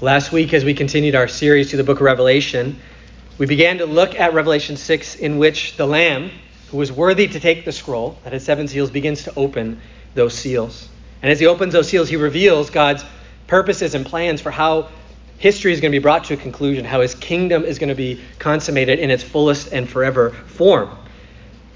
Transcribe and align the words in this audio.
Last 0.00 0.32
week, 0.32 0.52
as 0.52 0.64
we 0.64 0.74
continued 0.74 1.14
our 1.14 1.28
series 1.28 1.70
to 1.70 1.76
the 1.76 1.84
book 1.84 1.98
of 1.98 2.02
Revelation, 2.02 2.80
we 3.38 3.46
began 3.46 3.78
to 3.78 3.86
look 3.86 4.18
at 4.18 4.34
Revelation 4.34 4.76
6, 4.76 5.14
in 5.14 5.38
which 5.38 5.76
the 5.76 5.86
Lamb, 5.86 6.32
who 6.70 6.78
was 6.78 6.90
worthy 6.90 7.28
to 7.28 7.38
take 7.38 7.64
the 7.64 7.70
scroll 7.70 8.18
that 8.24 8.32
has 8.32 8.44
seven 8.44 8.66
seals, 8.66 8.90
begins 8.90 9.22
to 9.22 9.32
open 9.36 9.80
those 10.16 10.34
seals. 10.34 10.88
And 11.22 11.30
as 11.30 11.38
he 11.38 11.46
opens 11.46 11.72
those 11.72 11.88
seals, 11.88 12.08
he 12.08 12.16
reveals 12.16 12.70
God's 12.70 13.04
purposes 13.46 13.94
and 13.94 14.04
plans 14.04 14.40
for 14.40 14.50
how 14.50 14.88
history 15.38 15.72
is 15.72 15.80
going 15.80 15.92
to 15.92 15.96
be 15.96 16.02
brought 16.02 16.24
to 16.24 16.34
a 16.34 16.38
conclusion, 16.38 16.84
how 16.84 17.00
his 17.00 17.14
kingdom 17.14 17.64
is 17.64 17.78
going 17.78 17.88
to 17.88 17.94
be 17.94 18.20
consummated 18.40 18.98
in 18.98 19.12
its 19.12 19.22
fullest 19.22 19.72
and 19.72 19.88
forever 19.88 20.30
form. 20.30 20.90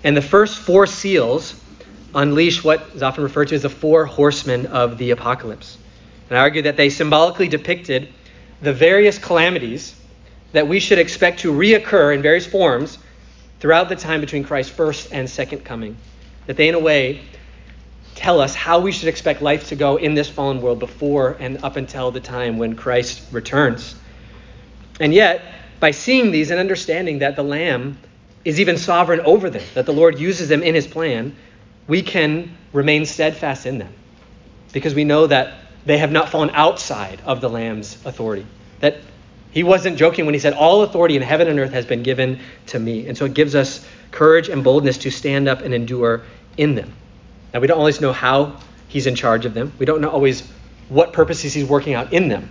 And 0.02 0.16
the 0.16 0.22
first 0.22 0.58
four 0.58 0.88
seals 0.88 1.54
unleash 2.16 2.64
what 2.64 2.82
is 2.96 3.02
often 3.02 3.22
referred 3.22 3.48
to 3.48 3.54
as 3.54 3.62
the 3.62 3.70
four 3.70 4.06
horsemen 4.06 4.66
of 4.66 4.98
the 4.98 5.12
apocalypse. 5.12 5.78
And 6.28 6.38
I 6.38 6.42
argue 6.42 6.62
that 6.62 6.76
they 6.76 6.90
symbolically 6.90 7.48
depicted 7.48 8.08
the 8.60 8.72
various 8.72 9.18
calamities 9.18 9.94
that 10.52 10.66
we 10.66 10.80
should 10.80 10.98
expect 10.98 11.40
to 11.40 11.52
reoccur 11.52 12.14
in 12.14 12.22
various 12.22 12.46
forms 12.46 12.98
throughout 13.60 13.88
the 13.88 13.96
time 13.96 14.20
between 14.20 14.44
Christ's 14.44 14.72
first 14.72 15.12
and 15.12 15.28
second 15.28 15.64
coming. 15.64 15.96
That 16.46 16.56
they, 16.56 16.68
in 16.68 16.74
a 16.74 16.78
way, 16.78 17.20
tell 18.14 18.40
us 18.40 18.54
how 18.54 18.80
we 18.80 18.92
should 18.92 19.08
expect 19.08 19.42
life 19.42 19.68
to 19.68 19.76
go 19.76 19.96
in 19.96 20.14
this 20.14 20.28
fallen 20.28 20.60
world 20.60 20.78
before 20.78 21.36
and 21.38 21.62
up 21.62 21.76
until 21.76 22.10
the 22.10 22.20
time 22.20 22.58
when 22.58 22.74
Christ 22.74 23.22
returns. 23.32 23.94
And 25.00 25.14
yet, 25.14 25.42
by 25.80 25.92
seeing 25.92 26.30
these 26.30 26.50
and 26.50 26.58
understanding 26.58 27.20
that 27.20 27.36
the 27.36 27.44
Lamb 27.44 27.98
is 28.44 28.58
even 28.58 28.76
sovereign 28.76 29.20
over 29.20 29.50
them, 29.50 29.62
that 29.74 29.86
the 29.86 29.92
Lord 29.92 30.18
uses 30.18 30.48
them 30.48 30.62
in 30.62 30.74
his 30.74 30.86
plan, 30.86 31.36
we 31.86 32.02
can 32.02 32.56
remain 32.72 33.06
steadfast 33.06 33.66
in 33.66 33.78
them 33.78 33.92
because 34.72 34.94
we 34.94 35.04
know 35.04 35.26
that 35.26 35.54
they 35.86 35.98
have 35.98 36.12
not 36.12 36.28
fallen 36.28 36.50
outside 36.50 37.20
of 37.24 37.40
the 37.40 37.48
Lamb's 37.48 37.96
authority. 38.04 38.46
That 38.80 38.98
he 39.50 39.62
wasn't 39.62 39.98
joking 39.98 40.24
when 40.24 40.34
he 40.34 40.40
said, 40.40 40.52
All 40.52 40.82
authority 40.82 41.16
in 41.16 41.22
heaven 41.22 41.48
and 41.48 41.58
earth 41.58 41.72
has 41.72 41.86
been 41.86 42.02
given 42.02 42.40
to 42.66 42.78
me. 42.78 43.08
And 43.08 43.16
so 43.16 43.24
it 43.24 43.34
gives 43.34 43.54
us 43.54 43.86
courage 44.10 44.48
and 44.48 44.62
boldness 44.62 44.98
to 44.98 45.10
stand 45.10 45.48
up 45.48 45.62
and 45.62 45.72
endure 45.72 46.22
in 46.56 46.74
them. 46.74 46.92
Now, 47.52 47.60
we 47.60 47.66
don't 47.66 47.78
always 47.78 48.00
know 48.00 48.12
how 48.12 48.56
he's 48.88 49.06
in 49.06 49.14
charge 49.14 49.46
of 49.46 49.54
them, 49.54 49.72
we 49.78 49.86
don't 49.86 50.00
know 50.00 50.10
always 50.10 50.48
what 50.88 51.12
purposes 51.12 51.52
he's 51.52 51.66
working 51.66 51.94
out 51.94 52.12
in 52.12 52.28
them, 52.28 52.48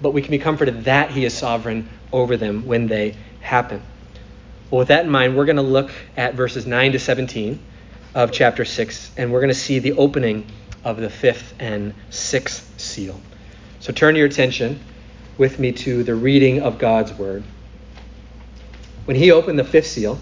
but 0.00 0.10
we 0.10 0.22
can 0.22 0.32
be 0.32 0.38
comforted 0.38 0.84
that 0.84 1.10
he 1.10 1.24
is 1.24 1.32
sovereign 1.32 1.88
over 2.12 2.36
them 2.36 2.66
when 2.66 2.88
they 2.88 3.16
happen. 3.40 3.80
Well, 4.70 4.80
with 4.80 4.88
that 4.88 5.04
in 5.04 5.10
mind, 5.10 5.36
we're 5.36 5.44
going 5.44 5.56
to 5.56 5.62
look 5.62 5.92
at 6.16 6.34
verses 6.34 6.66
9 6.66 6.92
to 6.92 6.98
17 6.98 7.60
of 8.14 8.32
chapter 8.32 8.64
6, 8.64 9.10
and 9.16 9.32
we're 9.32 9.40
going 9.40 9.52
to 9.52 9.54
see 9.54 9.78
the 9.78 9.92
opening 9.92 10.46
of 10.84 10.96
the 10.96 11.10
fifth 11.10 11.54
and 11.58 11.94
sixth 12.10 12.80
seal. 12.80 13.20
So 13.80 13.92
turn 13.92 14.16
your 14.16 14.26
attention 14.26 14.80
with 15.38 15.58
me 15.58 15.72
to 15.72 16.02
the 16.02 16.14
reading 16.14 16.62
of 16.62 16.78
God's 16.78 17.12
word. 17.14 17.42
When 19.04 19.16
he 19.16 19.30
opened 19.32 19.58
the 19.58 19.64
fifth 19.64 19.86
seal, 19.86 20.20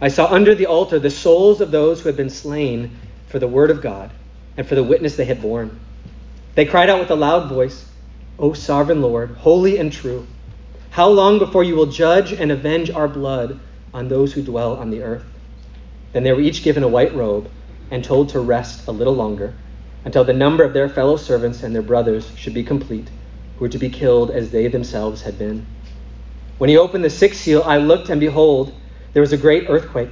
I 0.00 0.08
saw 0.08 0.26
under 0.26 0.54
the 0.54 0.66
altar 0.66 0.98
the 0.98 1.10
souls 1.10 1.60
of 1.60 1.70
those 1.70 2.00
who 2.00 2.08
had 2.08 2.16
been 2.16 2.30
slain 2.30 2.90
for 3.28 3.38
the 3.38 3.48
word 3.48 3.70
of 3.70 3.80
God 3.80 4.10
and 4.56 4.66
for 4.66 4.74
the 4.74 4.82
witness 4.82 5.16
they 5.16 5.24
had 5.24 5.40
borne. 5.40 5.78
They 6.54 6.66
cried 6.66 6.90
out 6.90 7.00
with 7.00 7.10
a 7.10 7.16
loud 7.16 7.48
voice, 7.48 7.88
O 8.38 8.52
sovereign 8.52 9.00
Lord, 9.00 9.30
holy 9.30 9.78
and 9.78 9.92
true, 9.92 10.26
how 10.90 11.08
long 11.08 11.38
before 11.38 11.64
you 11.64 11.74
will 11.74 11.86
judge 11.86 12.32
and 12.32 12.52
avenge 12.52 12.90
our 12.90 13.08
blood 13.08 13.58
on 13.92 14.08
those 14.08 14.32
who 14.32 14.42
dwell 14.42 14.76
on 14.76 14.90
the 14.90 15.02
earth? 15.02 15.24
Then 16.12 16.22
they 16.22 16.32
were 16.32 16.40
each 16.40 16.62
given 16.62 16.82
a 16.82 16.88
white 16.88 17.14
robe 17.14 17.50
and 17.90 18.04
told 18.04 18.28
to 18.28 18.40
rest 18.40 18.86
a 18.86 18.92
little 18.92 19.14
longer 19.14 19.54
until 20.04 20.24
the 20.24 20.32
number 20.32 20.64
of 20.64 20.72
their 20.72 20.88
fellow 20.88 21.16
servants 21.16 21.62
and 21.62 21.74
their 21.74 21.82
brothers 21.82 22.30
should 22.36 22.54
be 22.54 22.62
complete, 22.62 23.08
who 23.56 23.64
were 23.64 23.68
to 23.68 23.78
be 23.78 23.88
killed 23.88 24.30
as 24.30 24.50
they 24.50 24.68
themselves 24.68 25.22
had 25.22 25.38
been. 25.38 25.66
When 26.58 26.70
he 26.70 26.76
opened 26.76 27.04
the 27.04 27.10
sixth 27.10 27.40
seal, 27.40 27.62
I 27.64 27.78
looked, 27.78 28.10
and 28.10 28.20
behold, 28.20 28.72
there 29.12 29.22
was 29.22 29.32
a 29.32 29.38
great 29.38 29.68
earthquake, 29.68 30.10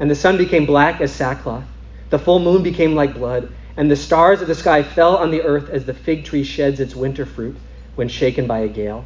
and 0.00 0.10
the 0.10 0.14
sun 0.14 0.36
became 0.36 0.66
black 0.66 1.00
as 1.00 1.12
sackcloth. 1.12 1.64
The 2.10 2.18
full 2.18 2.38
moon 2.38 2.62
became 2.62 2.94
like 2.94 3.14
blood, 3.14 3.52
and 3.76 3.90
the 3.90 3.96
stars 3.96 4.40
of 4.40 4.48
the 4.48 4.54
sky 4.54 4.82
fell 4.82 5.16
on 5.16 5.30
the 5.30 5.42
earth 5.42 5.70
as 5.70 5.84
the 5.84 5.94
fig 5.94 6.24
tree 6.24 6.44
sheds 6.44 6.80
its 6.80 6.94
winter 6.94 7.26
fruit 7.26 7.56
when 7.94 8.08
shaken 8.08 8.46
by 8.46 8.60
a 8.60 8.68
gale. 8.68 9.04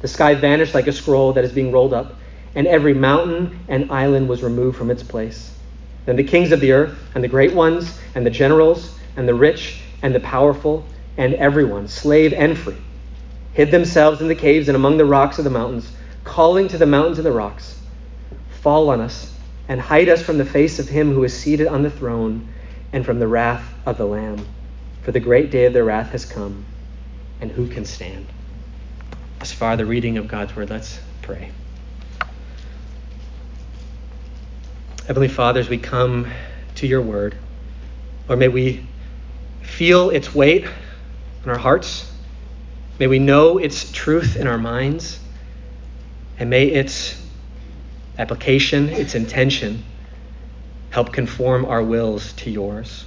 The 0.00 0.08
sky 0.08 0.34
vanished 0.34 0.74
like 0.74 0.86
a 0.86 0.92
scroll 0.92 1.32
that 1.32 1.44
is 1.44 1.52
being 1.52 1.72
rolled 1.72 1.92
up, 1.92 2.14
and 2.54 2.66
every 2.66 2.94
mountain 2.94 3.60
and 3.68 3.90
island 3.90 4.28
was 4.28 4.42
removed 4.42 4.76
from 4.76 4.90
its 4.90 5.02
place. 5.02 5.52
Then 6.06 6.16
the 6.16 6.24
kings 6.24 6.52
of 6.52 6.60
the 6.60 6.72
earth, 6.72 6.98
and 7.14 7.22
the 7.22 7.28
great 7.28 7.54
ones, 7.54 7.98
and 8.14 8.24
the 8.24 8.30
generals, 8.30 8.97
and 9.18 9.26
the 9.26 9.34
rich 9.34 9.80
and 10.00 10.14
the 10.14 10.20
powerful 10.20 10.86
and 11.16 11.34
everyone, 11.34 11.88
slave 11.88 12.32
and 12.32 12.56
free, 12.56 12.76
hid 13.52 13.72
themselves 13.72 14.20
in 14.20 14.28
the 14.28 14.34
caves 14.34 14.68
and 14.68 14.76
among 14.76 14.96
the 14.96 15.04
rocks 15.04 15.38
of 15.38 15.44
the 15.44 15.50
mountains, 15.50 15.90
calling 16.22 16.68
to 16.68 16.78
the 16.78 16.86
mountains 16.86 17.18
and 17.18 17.26
the 17.26 17.32
rocks, 17.32 17.80
Fall 18.60 18.90
on 18.90 19.00
us 19.00 19.34
and 19.66 19.80
hide 19.80 20.08
us 20.08 20.22
from 20.22 20.38
the 20.38 20.44
face 20.44 20.78
of 20.78 20.88
him 20.88 21.12
who 21.12 21.24
is 21.24 21.36
seated 21.36 21.66
on 21.66 21.82
the 21.82 21.90
throne 21.90 22.48
and 22.92 23.04
from 23.04 23.18
the 23.18 23.26
wrath 23.26 23.64
of 23.84 23.98
the 23.98 24.06
Lamb. 24.06 24.46
For 25.02 25.10
the 25.10 25.18
great 25.18 25.50
day 25.50 25.64
of 25.64 25.72
their 25.72 25.84
wrath 25.84 26.12
has 26.12 26.24
come, 26.24 26.64
and 27.40 27.50
who 27.50 27.66
can 27.66 27.84
stand? 27.84 28.24
As 29.40 29.50
far 29.50 29.76
the 29.76 29.84
reading 29.84 30.16
of 30.16 30.28
God's 30.28 30.54
word, 30.54 30.70
let's 30.70 31.00
pray. 31.22 31.50
Heavenly 35.08 35.28
Father, 35.28 35.58
as 35.58 35.68
we 35.68 35.78
come 35.78 36.30
to 36.76 36.86
your 36.86 37.02
word, 37.02 37.36
or 38.28 38.36
may 38.36 38.46
we 38.46 38.86
feel 39.68 40.10
its 40.10 40.34
weight 40.34 40.66
in 41.44 41.50
our 41.50 41.58
hearts. 41.58 42.10
May 42.98 43.06
we 43.06 43.18
know 43.18 43.58
its 43.58 43.90
truth 43.92 44.36
in 44.36 44.46
our 44.46 44.58
minds. 44.58 45.20
And 46.38 46.50
may 46.50 46.66
its 46.66 47.20
application, 48.16 48.88
its 48.88 49.14
intention, 49.14 49.84
help 50.90 51.12
conform 51.12 51.64
our 51.64 51.82
wills 51.82 52.32
to 52.34 52.50
yours. 52.50 53.04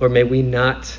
Or 0.00 0.08
may 0.08 0.24
we 0.24 0.42
not 0.42 0.98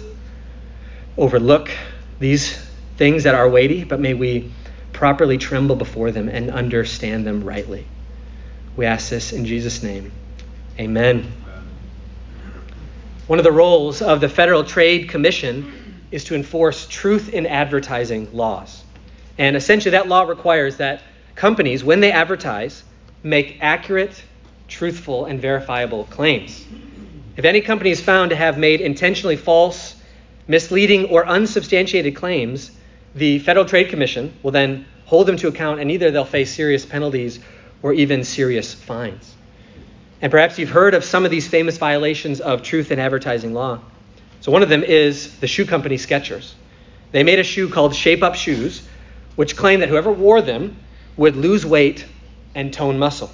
overlook 1.18 1.72
these 2.20 2.58
things 2.98 3.24
that 3.24 3.36
are 3.36 3.50
weighty, 3.50 3.84
but 3.84 4.00
may 4.00 4.14
we 4.14 4.52
properly 4.94 5.38
tremble 5.38 5.76
before 5.76 6.12
them 6.12 6.28
and 6.28 6.52
understand 6.52 7.26
them 7.26 7.44
rightly. 7.44 7.86
We 8.76 8.86
ask 8.86 9.10
this 9.10 9.32
in 9.32 9.46
Jesus' 9.46 9.82
name. 9.82 10.12
Amen. 10.78 11.39
One 13.30 13.38
of 13.38 13.44
the 13.46 13.52
roles 13.52 14.02
of 14.02 14.22
the 14.22 14.28
Federal 14.28 14.64
Trade 14.64 15.08
Commission 15.08 16.02
is 16.10 16.24
to 16.24 16.34
enforce 16.34 16.88
truth 16.88 17.32
in 17.32 17.46
advertising 17.46 18.28
laws. 18.34 18.84
And 19.38 19.56
essentially, 19.56 19.92
that 19.92 20.08
law 20.08 20.24
requires 20.24 20.78
that 20.78 21.04
companies, 21.36 21.84
when 21.84 22.00
they 22.00 22.12
advertise, 22.12 22.84
make 23.22 23.60
accurate, 23.62 24.24
truthful, 24.68 25.26
and 25.26 25.40
verifiable 25.40 26.06
claims. 26.06 26.66
If 27.38 27.46
any 27.46 27.62
company 27.62 27.92
is 27.92 28.02
found 28.02 28.32
to 28.32 28.36
have 28.36 28.58
made 28.58 28.82
intentionally 28.82 29.38
false, 29.38 29.96
misleading, 30.48 31.06
or 31.10 31.28
unsubstantiated 31.28 32.16
claims, 32.16 32.72
the 33.14 33.38
Federal 33.38 33.66
Trade 33.66 33.90
Commission 33.90 34.34
will 34.42 34.50
then 34.50 34.88
hold 35.06 35.28
them 35.28 35.38
to 35.38 35.50
account, 35.50 35.80
and 35.80 35.92
either 35.92 36.10
they'll 36.10 36.26
face 36.26 36.52
serious 36.52 36.84
penalties 36.84 37.40
or 37.84 37.94
even 37.94 38.24
serious 38.24 38.74
fines. 38.74 39.36
And 40.22 40.32
perhaps 40.32 40.60
you've 40.60 40.70
heard 40.70 40.94
of 40.94 41.04
some 41.04 41.24
of 41.24 41.32
these 41.32 41.48
famous 41.48 41.78
violations 41.78 42.42
of 42.42 42.62
truth 42.62 42.92
in 42.92 43.00
advertising 43.00 43.54
law. 43.54 43.80
So 44.42 44.52
one 44.52 44.64
of 44.64 44.70
them 44.70 44.84
is 44.84 45.38
the 45.40 45.48
shoe 45.48 45.66
company 45.66 45.96
Skechers. 45.96 46.54
They 47.12 47.24
made 47.24 47.40
a 47.40 47.44
shoe 47.44 47.70
called 47.70 47.96
Shape 47.96 48.22
Up 48.22 48.36
Shoes, 48.36 48.88
which 49.36 49.56
claimed 49.56 49.82
that 49.82 49.90
whoever 49.90 50.12
wore 50.12 50.42
them 50.42 50.78
would 51.18 51.36
lose 51.36 51.66
weight 51.66 52.06
and 52.54 52.74
tone 52.74 53.00
muscle. 53.00 53.32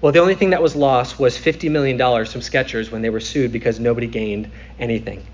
Well, 0.00 0.12
the 0.12 0.20
only 0.20 0.36
thing 0.36 0.50
that 0.50 0.62
was 0.62 0.76
lost 0.76 1.18
was 1.18 1.36
$50 1.36 1.70
million 1.70 1.98
from 1.98 2.40
Skechers 2.40 2.90
when 2.90 3.02
they 3.02 3.10
were 3.10 3.20
sued 3.20 3.50
because 3.50 3.80
nobody 3.80 4.06
gained 4.06 4.50
anything. 4.78 5.26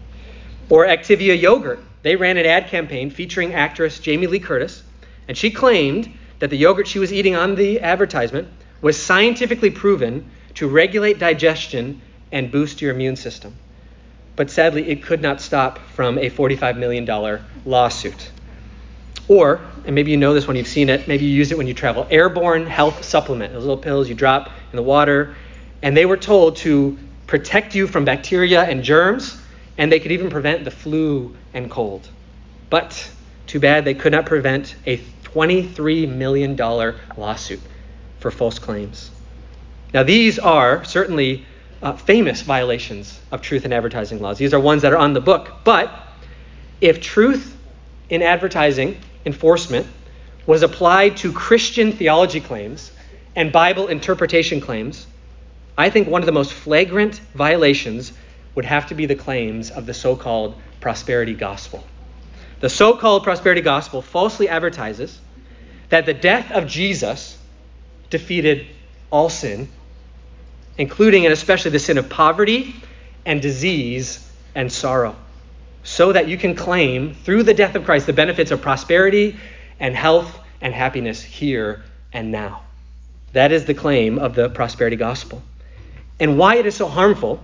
Or 0.70 0.86
Activia 0.86 1.38
Yogurt. 1.38 1.81
They 2.02 2.16
ran 2.16 2.38
an 2.38 2.46
ad 2.46 2.69
campaign 2.69 3.10
featuring 3.10 3.54
actress 3.54 3.98
Jamie 3.98 4.26
Lee 4.26 4.38
Curtis, 4.38 4.82
and 5.28 5.37
she 5.37 5.50
claimed 5.50 6.12
that 6.38 6.50
the 6.50 6.56
yogurt 6.56 6.87
she 6.87 6.99
was 6.99 7.12
eating 7.12 7.34
on 7.34 7.55
the 7.55 7.81
advertisement 7.81 8.49
was 8.82 9.02
scientifically 9.02 9.70
proven 9.70 10.31
to 10.54 10.68
regulate 10.68 11.18
digestion 11.18 12.00
and 12.32 12.50
boost 12.50 12.80
your 12.80 12.92
immune 12.92 13.16
system. 13.16 13.54
But 14.36 14.50
sadly, 14.50 14.88
it 14.88 15.02
could 15.02 15.22
not 15.22 15.40
stop 15.40 15.78
from 15.78 16.18
a 16.18 16.30
$45 16.30 16.76
million 16.76 17.40
lawsuit. 17.64 18.30
Or, 19.28 19.60
and 19.86 19.94
maybe 19.94 20.10
you 20.10 20.16
know 20.16 20.34
this 20.34 20.46
when 20.46 20.56
you've 20.56 20.66
seen 20.66 20.88
it, 20.88 21.08
maybe 21.08 21.24
you 21.24 21.30
use 21.30 21.52
it 21.52 21.58
when 21.58 21.66
you 21.66 21.74
travel, 21.74 22.06
airborne 22.10 22.66
health 22.66 23.04
supplement, 23.04 23.52
those 23.52 23.62
little 23.62 23.76
pills 23.78 24.08
you 24.08 24.14
drop 24.14 24.50
in 24.72 24.76
the 24.76 24.82
water, 24.82 25.34
and 25.82 25.96
they 25.96 26.04
were 26.04 26.16
told 26.16 26.56
to 26.56 26.98
protect 27.26 27.74
you 27.74 27.86
from 27.86 28.04
bacteria 28.04 28.62
and 28.62 28.82
germs, 28.82 29.40
and 29.78 29.90
they 29.90 30.00
could 30.00 30.12
even 30.12 30.28
prevent 30.28 30.64
the 30.64 30.70
flu 30.70 31.34
and 31.54 31.70
cold. 31.70 32.08
But 32.68 33.10
too 33.46 33.60
bad 33.60 33.84
they 33.84 33.94
could 33.94 34.12
not 34.12 34.26
prevent 34.26 34.74
a 34.86 34.98
$23 35.24 36.08
million 36.08 36.56
lawsuit 37.16 37.60
for 38.18 38.30
false 38.30 38.58
claims. 38.58 39.10
Now, 39.94 40.02
these 40.02 40.41
are 40.41 40.82
certainly 40.82 41.46
uh, 41.81 41.93
famous 41.93 42.43
violations 42.43 43.20
of 43.31 43.43
truth 43.43 43.64
in 43.64 43.73
advertising 43.73 44.20
laws. 44.20 44.38
These 44.38 44.52
are 44.52 44.58
ones 44.58 44.82
that 44.82 44.93
are 44.93 44.99
on 44.99 45.12
the 45.12 45.20
book. 45.20 45.52
But 45.62 45.88
if 46.81 47.00
truth 47.00 47.56
in 48.11 48.20
advertising 48.20 48.99
enforcement 49.25 49.87
was 50.46 50.62
applied 50.62 51.17
to 51.19 51.32
Christian 51.32 51.93
theology 51.93 52.41
claims 52.41 52.91
and 53.37 53.52
Bible 53.52 53.87
interpretation 53.87 54.61
claims, 54.61 55.06
I 55.79 55.91
think 55.91 56.08
one 56.08 56.23
of 56.23 56.26
the 56.26 56.32
most 56.32 56.52
flagrant 56.52 57.20
violations 57.35 58.12
would 58.56 58.64
have 58.64 58.88
to 58.88 58.97
be 58.97 59.06
the 59.06 59.14
claims 59.14 59.70
of 59.70 59.87
the 59.87 59.94
so 59.94 60.17
called 60.17 60.61
prosperity 60.81 61.35
gospel. 61.35 61.85
The 62.58 62.69
so 62.69 62.97
called 62.97 63.23
prosperity 63.23 63.61
gospel 63.61 64.02
falsely 64.02 64.49
advertises 64.49 65.20
that 65.88 66.05
the 66.05 66.14
death 66.14 66.50
of 66.50 66.67
Jesus 66.67 67.38
defeated 68.11 68.67
all 69.11 69.29
sin, 69.29 69.69
including 70.79 71.25
and 71.25 71.32
especially 71.32 71.71
the 71.71 71.79
sin 71.79 71.99
of 71.99 72.09
poverty 72.09 72.75
and 73.25 73.41
disease 73.41 74.31
and 74.55 74.71
sorrow, 74.71 75.17
so 75.82 76.12
that 76.12 76.29
you 76.29 76.37
can 76.37 76.55
claim 76.55 77.15
through 77.15 77.43
the 77.43 77.55
death 77.55 77.75
of 77.75 77.85
Christ 77.85 78.06
the 78.06 78.12
benefits 78.12 78.50
of 78.50 78.61
prosperity 78.61 79.37
and 79.81 79.94
health 79.94 80.38
and 80.61 80.73
happiness 80.73 81.23
here 81.23 81.82
and 82.12 82.31
now. 82.31 82.62
That 83.32 83.53
is 83.53 83.65
the 83.65 83.75
claim 83.75 84.19
of 84.19 84.35
the 84.35 84.49
prosperity 84.49 84.97
gospel. 84.97 85.43
And 86.21 86.38
why 86.38 86.56
it 86.56 86.67
is 86.67 86.76
so 86.76 86.88
harmful 86.88 87.43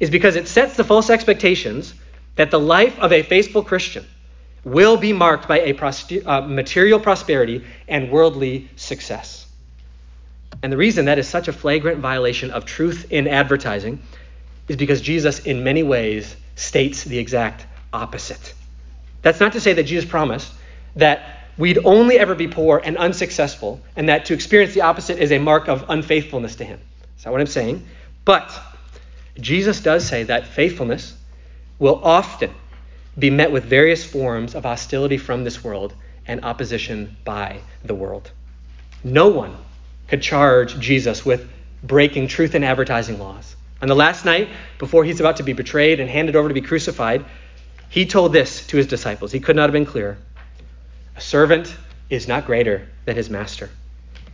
is 0.00 0.10
because 0.10 0.36
it 0.36 0.48
sets 0.48 0.76
the 0.76 0.84
false 0.84 1.10
expectations 1.10 1.94
that 2.36 2.50
the 2.50 2.60
life 2.60 2.98
of 2.98 3.12
a 3.12 3.22
faithful 3.22 3.62
Christian 3.62 4.06
will 4.64 4.96
be 4.96 5.12
marked 5.12 5.48
by 5.48 5.60
a 5.60 5.74
uh, 5.74 6.40
material 6.42 7.00
prosperity 7.00 7.64
and 7.86 8.10
worldly 8.10 8.68
success. 8.76 9.46
And 10.62 10.72
the 10.72 10.76
reason 10.76 11.04
that 11.04 11.18
is 11.18 11.28
such 11.28 11.48
a 11.48 11.52
flagrant 11.52 12.00
violation 12.00 12.50
of 12.50 12.64
truth 12.64 13.06
in 13.10 13.28
advertising 13.28 14.02
is 14.66 14.76
because 14.76 15.00
Jesus, 15.00 15.40
in 15.40 15.64
many 15.64 15.82
ways, 15.82 16.36
states 16.56 17.04
the 17.04 17.18
exact 17.18 17.66
opposite. 17.92 18.54
That's 19.22 19.40
not 19.40 19.52
to 19.52 19.60
say 19.60 19.72
that 19.74 19.84
Jesus 19.84 20.08
promised 20.08 20.52
that 20.96 21.44
we'd 21.56 21.78
only 21.84 22.18
ever 22.18 22.34
be 22.34 22.48
poor 22.48 22.80
and 22.82 22.96
unsuccessful, 22.96 23.80
and 23.96 24.08
that 24.08 24.26
to 24.26 24.34
experience 24.34 24.74
the 24.74 24.82
opposite 24.82 25.18
is 25.18 25.32
a 25.32 25.38
mark 25.38 25.68
of 25.68 25.84
unfaithfulness 25.88 26.56
to 26.56 26.64
Him. 26.64 26.80
That's 27.14 27.24
not 27.24 27.32
what 27.32 27.40
I'm 27.40 27.46
saying. 27.46 27.86
But 28.24 28.52
Jesus 29.40 29.80
does 29.80 30.06
say 30.06 30.24
that 30.24 30.46
faithfulness 30.46 31.16
will 31.78 32.00
often 32.02 32.50
be 33.18 33.30
met 33.30 33.50
with 33.50 33.64
various 33.64 34.04
forms 34.04 34.54
of 34.54 34.64
hostility 34.64 35.16
from 35.16 35.44
this 35.44 35.62
world 35.64 35.94
and 36.26 36.44
opposition 36.44 37.16
by 37.24 37.60
the 37.84 37.94
world. 37.94 38.30
No 39.02 39.28
one 39.28 39.56
could 40.08 40.22
charge 40.22 40.78
Jesus 40.78 41.24
with 41.24 41.48
breaking 41.82 42.28
truth 42.28 42.54
and 42.54 42.64
advertising 42.64 43.18
laws. 43.18 43.54
On 43.80 43.88
the 43.88 43.94
last 43.94 44.24
night, 44.24 44.48
before 44.78 45.04
he's 45.04 45.20
about 45.20 45.36
to 45.36 45.42
be 45.44 45.52
betrayed 45.52 46.00
and 46.00 46.10
handed 46.10 46.34
over 46.34 46.48
to 46.48 46.54
be 46.54 46.60
crucified, 46.60 47.24
he 47.90 48.06
told 48.06 48.32
this 48.32 48.66
to 48.66 48.76
his 48.76 48.86
disciples. 48.86 49.30
He 49.30 49.40
could 49.40 49.54
not 49.54 49.62
have 49.62 49.72
been 49.72 49.86
clearer. 49.86 50.18
A 51.16 51.20
servant 51.20 51.74
is 52.10 52.26
not 52.26 52.46
greater 52.46 52.88
than 53.04 53.16
his 53.16 53.30
master. 53.30 53.70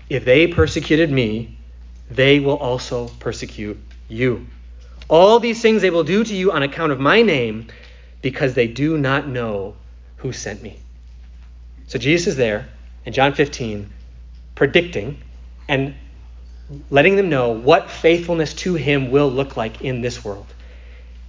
If 0.08 0.24
they 0.24 0.46
persecuted 0.46 1.10
me, 1.10 1.58
they 2.10 2.40
will 2.40 2.56
also 2.56 3.08
persecute 3.20 3.78
you. 4.08 4.46
All 5.08 5.38
these 5.38 5.60
things 5.60 5.82
they 5.82 5.90
will 5.90 6.04
do 6.04 6.24
to 6.24 6.34
you 6.34 6.52
on 6.52 6.62
account 6.62 6.92
of 6.92 7.00
my 7.00 7.22
name, 7.22 7.68
because 8.22 8.54
they 8.54 8.66
do 8.66 8.96
not 8.96 9.28
know 9.28 9.76
who 10.16 10.32
sent 10.32 10.62
me. 10.62 10.78
So 11.88 11.98
Jesus 11.98 12.28
is 12.28 12.36
there 12.36 12.68
in 13.04 13.12
John 13.12 13.34
15, 13.34 13.90
predicting 14.54 15.22
and 15.68 15.94
letting 16.90 17.16
them 17.16 17.28
know 17.28 17.50
what 17.50 17.90
faithfulness 17.90 18.54
to 18.54 18.74
him 18.74 19.10
will 19.10 19.30
look 19.30 19.56
like 19.56 19.82
in 19.82 20.00
this 20.00 20.24
world. 20.24 20.46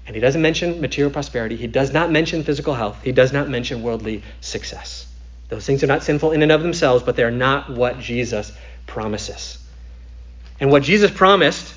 And 0.08 0.16
he 0.16 0.22
doesn't 0.22 0.42
mention 0.42 0.82
material 0.82 1.12
prosperity. 1.12 1.56
He 1.56 1.68
does 1.68 1.92
not 1.92 2.12
mention 2.12 2.44
physical 2.44 2.74
health. 2.74 3.02
He 3.04 3.12
does 3.12 3.34
not 3.34 3.50
mention 3.50 3.82
worldly 3.82 4.24
success. 4.40 5.08
Those 5.50 5.66
things 5.66 5.84
are 5.84 5.88
not 5.88 6.04
sinful 6.04 6.32
in 6.32 6.42
and 6.42 6.52
of 6.52 6.62
themselves, 6.62 7.04
but 7.04 7.16
they're 7.16 7.32
not 7.32 7.70
what 7.70 8.00
Jesus 8.00 8.52
promises. 8.88 9.58
And 10.60 10.72
what 10.72 10.84
Jesus 10.84 11.12
promised 11.12 11.74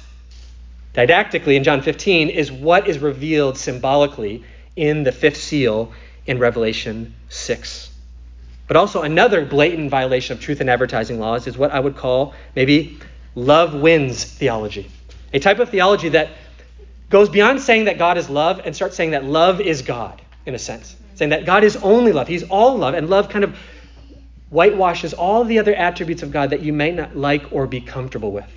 didactically 0.94 1.56
in 1.56 1.64
John 1.64 1.82
15 1.82 2.28
is 2.28 2.52
what 2.52 2.86
is 2.88 2.98
revealed 2.98 3.58
symbolically 3.58 4.44
in 4.76 5.02
the 5.02 5.12
fifth 5.12 5.36
seal 5.36 5.92
in 6.26 6.38
Revelation 6.38 7.14
6. 7.28 7.87
But 8.68 8.76
also, 8.76 9.02
another 9.02 9.44
blatant 9.44 9.90
violation 9.90 10.36
of 10.36 10.42
truth 10.42 10.60
in 10.60 10.68
advertising 10.68 11.18
laws 11.18 11.46
is 11.46 11.58
what 11.58 11.72
I 11.72 11.80
would 11.80 11.96
call 11.96 12.34
maybe 12.54 12.98
love 13.34 13.74
wins 13.74 14.24
theology. 14.24 14.90
A 15.32 15.40
type 15.40 15.58
of 15.58 15.70
theology 15.70 16.10
that 16.10 16.28
goes 17.10 17.28
beyond 17.28 17.60
saying 17.60 17.86
that 17.86 17.98
God 17.98 18.18
is 18.18 18.30
love 18.30 18.60
and 18.64 18.76
starts 18.76 18.94
saying 18.94 19.10
that 19.12 19.24
love 19.24 19.60
is 19.60 19.82
God, 19.82 20.22
in 20.46 20.54
a 20.54 20.58
sense 20.58 20.94
saying 21.18 21.30
that 21.30 21.44
God 21.44 21.64
is 21.64 21.76
only 21.76 22.12
love. 22.12 22.28
He's 22.28 22.44
all 22.44 22.78
love, 22.78 22.94
and 22.94 23.10
love 23.10 23.28
kind 23.28 23.44
of 23.44 23.58
whitewashes 24.50 25.12
all 25.12 25.44
the 25.44 25.58
other 25.58 25.74
attributes 25.74 26.22
of 26.22 26.30
God 26.30 26.50
that 26.50 26.62
you 26.62 26.72
may 26.72 26.92
not 26.92 27.16
like 27.16 27.52
or 27.52 27.66
be 27.66 27.80
comfortable 27.80 28.30
with. 28.30 28.48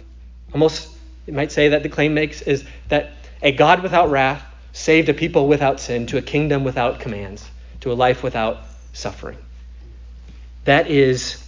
Almost, 0.53 0.95
you 1.25 1.33
might 1.33 1.51
say 1.51 1.69
that 1.69 1.81
the 1.81 1.89
claim 1.89 2.13
makes 2.13 2.43
is 2.43 2.63
that 2.89 3.13
a 3.41 3.51
God 3.51 3.81
without 3.81 4.11
wrath 4.11 4.43
saved 4.73 5.09
a 5.09 5.13
people 5.13 5.47
without 5.47 5.79
sin 5.79 6.05
to 6.07 6.17
a 6.17 6.21
kingdom 6.21 6.63
without 6.63 6.99
commands, 6.99 7.49
to 7.81 7.91
a 7.91 7.95
life 7.95 8.21
without 8.21 8.59
suffering. 8.93 9.37
That 10.65 10.89
is 10.89 11.43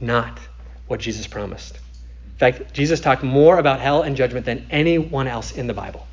not 0.00 0.38
what 0.86 1.00
Jesus 1.00 1.26
promised. 1.26 1.76
In 1.76 2.38
fact, 2.38 2.72
Jesus 2.72 3.00
talked 3.00 3.22
more 3.22 3.58
about 3.58 3.80
hell 3.80 4.02
and 4.02 4.16
judgment 4.16 4.46
than 4.46 4.66
anyone 4.70 5.26
else 5.26 5.52
in 5.52 5.66
the 5.66 5.74
Bible. 5.74 6.06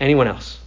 Anyone 0.00 0.26
else. 0.26 0.58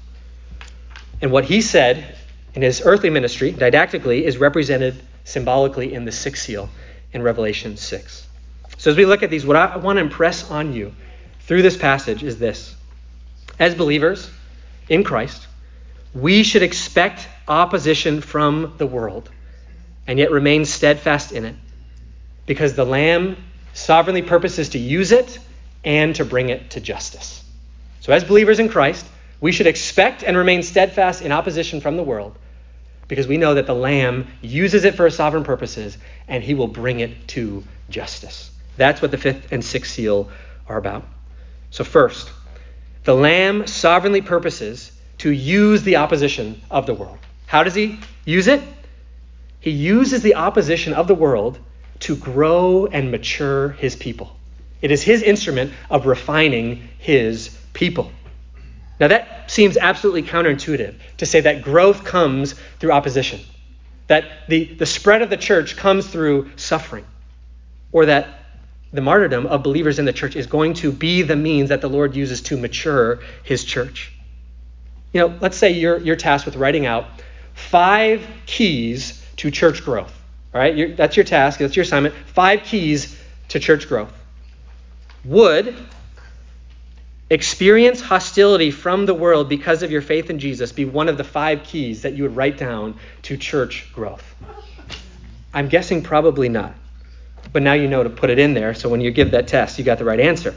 And 1.22 1.32
what 1.32 1.46
he 1.46 1.62
said 1.62 2.16
in 2.54 2.62
his 2.62 2.82
earthly 2.86 3.10
ministry, 3.10 3.52
didactically, 3.52 4.24
is 4.24 4.38
represented 4.38 4.96
symbolically 5.24 5.94
in 5.94 6.06
the 6.06 6.12
sixth 6.12 6.44
seal 6.44 6.70
in 7.12 7.22
Revelation 7.22 7.78
6. 7.78 8.28
So, 8.78 8.92
as 8.92 8.98
we 8.98 9.06
look 9.06 9.24
at 9.24 9.30
these, 9.30 9.46
what 9.46 9.56
I 9.56 9.78
want 9.78 9.98
to 9.98 10.02
impress 10.02 10.50
on 10.50 10.74
you 10.74 10.94
through 11.42 11.62
this 11.62 11.78
passage 11.78 12.24
is 12.24 12.38
this. 12.40 12.76
As 13.60 13.76
believers 13.76 14.30
in 14.90 15.04
Christ, 15.04 15.48
we 16.14 16.44
should 16.44 16.64
expect 16.64 17.28
opposition 17.48 18.22
from 18.22 18.74
the 18.78 18.88
world 18.88 19.30
and 20.08 20.20
yet 20.20 20.32
remain 20.32 20.66
steadfast 20.66 21.32
in 21.32 21.46
it 21.46 21.56
because 22.46 22.76
the 22.76 22.86
Lamb 22.86 23.38
sovereignly 23.74 24.22
purposes 24.22 24.70
to 24.70 24.80
use 24.80 25.12
it 25.12 25.40
and 25.84 26.16
to 26.16 26.26
bring 26.26 26.50
it 26.50 26.72
to 26.72 26.80
justice. 26.80 27.44
So, 28.02 28.14
as 28.14 28.24
believers 28.24 28.60
in 28.60 28.70
Christ, 28.70 29.06
we 29.42 29.52
should 29.52 29.68
expect 29.68 30.24
and 30.24 30.38
remain 30.38 30.64
steadfast 30.64 31.22
in 31.22 31.32
opposition 31.32 31.82
from 31.82 31.98
the 31.98 32.04
world 32.04 32.38
because 33.08 33.28
we 33.28 33.38
know 33.38 33.54
that 33.56 33.68
the 33.68 33.76
Lamb 33.76 34.28
uses 34.42 34.86
it 34.86 34.96
for 34.96 35.10
sovereign 35.10 35.44
purposes 35.44 35.98
and 36.28 36.44
he 36.44 36.54
will 36.54 36.68
bring 36.68 37.00
it 37.00 37.28
to 37.30 37.64
justice. 37.90 38.52
That's 38.78 39.02
what 39.02 39.12
the 39.12 39.18
fifth 39.18 39.52
and 39.52 39.64
sixth 39.64 39.92
seal 39.92 40.30
are 40.68 40.78
about. 40.78 41.06
So, 41.72 41.84
first, 41.84 42.32
the 43.04 43.16
Lamb 43.16 43.68
sovereignly 43.68 44.22
purposes 44.22 44.92
to 45.20 45.30
use 45.30 45.84
the 45.84 45.98
opposition 45.98 46.62
of 46.70 46.86
the 46.86 46.94
world. 46.94 47.18
How 47.48 47.64
does 47.64 47.76
he 47.76 48.00
use 48.26 48.48
it? 48.48 48.62
He 49.66 49.72
uses 49.72 50.22
the 50.22 50.36
opposition 50.36 50.94
of 50.94 51.08
the 51.08 51.16
world 51.16 51.58
to 52.02 52.16
grow 52.16 52.86
and 52.86 53.10
mature 53.10 53.70
his 53.70 53.96
people. 53.96 54.38
It 54.80 54.92
is 54.92 55.02
his 55.02 55.24
instrument 55.24 55.74
of 55.90 56.06
refining 56.06 56.88
his 57.00 57.50
people. 57.74 58.12
Now, 59.00 59.08
that 59.08 59.50
seems 59.50 59.76
absolutely 59.76 60.22
counterintuitive 60.22 60.94
to 61.18 61.26
say 61.26 61.42
that 61.42 61.64
growth 61.64 62.04
comes 62.04 62.54
through 62.80 62.92
opposition, 62.92 63.40
that 64.06 64.26
the, 64.48 64.66
the 64.76 64.86
spread 64.86 65.24
of 65.24 65.32
the 65.32 65.38
church 65.38 65.76
comes 65.76 66.06
through 66.06 66.52
suffering, 66.58 67.06
or 67.92 68.06
that 68.06 68.28
the 68.94 69.02
martyrdom 69.02 69.48
of 69.48 69.64
believers 69.64 69.98
in 69.98 70.06
the 70.06 70.14
church 70.14 70.36
is 70.36 70.46
going 70.46 70.76
to 70.76 70.92
be 70.92 71.24
the 71.24 71.36
means 71.36 71.70
that 71.70 71.82
the 71.82 71.90
Lord 71.90 72.16
uses 72.16 72.40
to 72.44 72.58
mature 72.58 73.22
his 73.42 73.64
church. 73.64 74.14
You 75.12 75.22
know, 75.22 75.40
let's 75.42 75.58
say 75.58 75.72
you're, 75.72 75.98
you're 75.98 76.16
tasked 76.16 76.46
with 76.46 76.56
writing 76.56 76.86
out 76.86 77.08
five 77.56 78.28
keys 78.46 79.24
to 79.38 79.52
church 79.52 79.84
growth. 79.84 80.14
All 80.54 80.62
right, 80.62 80.96
that's 80.96 81.18
your 81.18 81.26
task, 81.26 81.60
that's 81.60 81.76
your 81.76 81.84
assignment. 81.84 82.16
Five 82.16 82.64
keys 82.64 83.20
to 83.50 83.60
church 83.60 83.88
growth. 83.88 84.14
Would 85.26 85.76
Experience 87.30 88.02
hostility 88.02 88.70
from 88.70 89.08
the 89.08 89.14
world 89.16 89.50
because 89.50 89.82
of 89.82 89.90
your 89.90 90.04
faith 90.04 90.30
in 90.30 90.38
Jesus 90.38 90.72
be 90.72 90.86
one 90.86 91.10
of 91.10 91.18
the 91.18 91.24
five 91.24 91.64
keys 91.64 92.04
that 92.04 92.14
you 92.14 92.22
would 92.22 92.36
write 92.36 92.58
down 92.58 93.00
to 93.24 93.36
church 93.36 93.92
growth? 93.94 94.24
I'm 95.52 95.68
guessing 95.68 96.04
probably 96.04 96.50
not. 96.50 96.76
But 97.52 97.64
now 97.64 97.74
you 97.74 97.88
know 97.88 98.04
to 98.04 98.12
put 98.12 98.30
it 98.30 98.38
in 98.38 98.54
there, 98.54 98.76
so 98.76 98.90
when 98.90 99.02
you 99.02 99.10
give 99.10 99.32
that 99.32 99.48
test, 99.48 99.80
you 99.80 99.84
got 99.84 99.98
the 99.98 100.06
right 100.06 100.20
answer. 100.20 100.54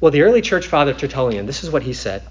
Well, 0.00 0.10
the 0.10 0.22
early 0.22 0.40
church 0.40 0.66
father 0.66 0.94
Tertullian, 0.94 1.44
this 1.44 1.62
is 1.62 1.70
what 1.70 1.82
he 1.82 1.92
said. 1.92 2.22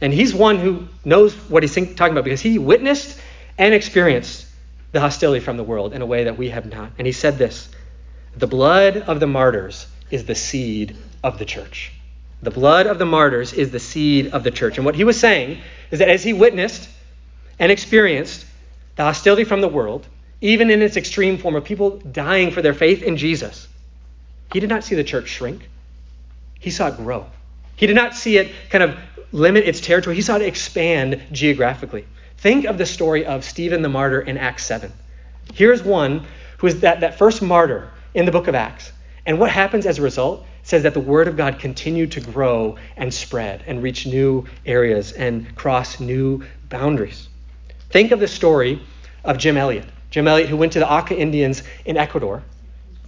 And 0.00 0.12
he's 0.12 0.32
one 0.32 0.58
who 0.58 0.86
knows 1.04 1.34
what 1.34 1.64
he's 1.64 1.74
talking 1.74 2.12
about 2.12 2.22
because 2.22 2.40
he 2.40 2.58
witnessed 2.58 3.20
and 3.58 3.74
experienced 3.74 4.46
the 4.92 5.00
hostility 5.00 5.40
from 5.40 5.56
the 5.56 5.64
world 5.64 5.92
in 5.92 6.02
a 6.02 6.06
way 6.06 6.24
that 6.24 6.38
we 6.38 6.50
have 6.50 6.66
not. 6.66 6.92
And 6.98 7.06
he 7.06 7.12
said 7.12 7.38
this 7.38 7.68
The 8.36 8.46
blood 8.46 8.96
of 8.96 9.20
the 9.20 9.26
martyrs 9.26 9.86
is 10.10 10.24
the 10.24 10.34
seed 10.34 10.96
of 11.22 11.38
the 11.38 11.44
church. 11.44 11.92
The 12.42 12.50
blood 12.50 12.86
of 12.86 12.98
the 12.98 13.06
martyrs 13.06 13.52
is 13.52 13.70
the 13.70 13.80
seed 13.80 14.28
of 14.28 14.44
the 14.44 14.50
church. 14.50 14.76
And 14.76 14.84
what 14.84 14.94
he 14.94 15.04
was 15.04 15.18
saying 15.18 15.60
is 15.90 15.98
that 15.98 16.08
as 16.08 16.22
he 16.22 16.32
witnessed 16.32 16.88
and 17.58 17.72
experienced 17.72 18.44
the 18.96 19.04
hostility 19.04 19.44
from 19.44 19.60
the 19.60 19.68
world, 19.68 20.06
even 20.40 20.70
in 20.70 20.82
its 20.82 20.96
extreme 20.96 21.38
form 21.38 21.56
of 21.56 21.64
people 21.64 21.98
dying 21.98 22.50
for 22.50 22.60
their 22.62 22.74
faith 22.74 23.02
in 23.02 23.16
Jesus, 23.16 23.68
he 24.52 24.60
did 24.60 24.68
not 24.68 24.84
see 24.84 24.94
the 24.94 25.04
church 25.04 25.28
shrink. 25.28 25.68
He 26.60 26.70
saw 26.70 26.88
it 26.88 26.96
grow. 26.96 27.26
He 27.76 27.86
did 27.86 27.96
not 27.96 28.14
see 28.14 28.36
it 28.38 28.52
kind 28.70 28.84
of 28.84 28.96
limit 29.32 29.64
its 29.64 29.80
territory. 29.80 30.16
He 30.16 30.22
saw 30.22 30.36
it 30.36 30.42
expand 30.42 31.20
geographically. 31.32 32.06
Think 32.46 32.64
of 32.64 32.78
the 32.78 32.86
story 32.86 33.26
of 33.26 33.44
Stephen 33.44 33.82
the 33.82 33.88
martyr 33.88 34.20
in 34.20 34.38
Acts 34.38 34.64
7. 34.66 34.92
Here's 35.52 35.82
one 35.82 36.24
who 36.58 36.68
is 36.68 36.78
that, 36.78 37.00
that 37.00 37.18
first 37.18 37.42
martyr 37.42 37.90
in 38.14 38.24
the 38.24 38.30
book 38.30 38.46
of 38.46 38.54
Acts. 38.54 38.92
And 39.26 39.40
what 39.40 39.50
happens 39.50 39.84
as 39.84 39.98
a 39.98 40.02
result 40.02 40.46
says 40.62 40.84
that 40.84 40.94
the 40.94 41.00
word 41.00 41.26
of 41.26 41.36
God 41.36 41.58
continued 41.58 42.12
to 42.12 42.20
grow 42.20 42.76
and 42.96 43.12
spread 43.12 43.64
and 43.66 43.82
reach 43.82 44.06
new 44.06 44.46
areas 44.64 45.10
and 45.10 45.56
cross 45.56 45.98
new 45.98 46.44
boundaries. 46.68 47.28
Think 47.90 48.12
of 48.12 48.20
the 48.20 48.28
story 48.28 48.80
of 49.24 49.38
Jim 49.38 49.56
Elliot. 49.56 49.86
Jim 50.12 50.28
Elliot, 50.28 50.48
who 50.48 50.56
went 50.56 50.72
to 50.74 50.78
the 50.78 50.88
Auca 50.88 51.18
Indians 51.18 51.64
in 51.84 51.96
Ecuador, 51.96 52.44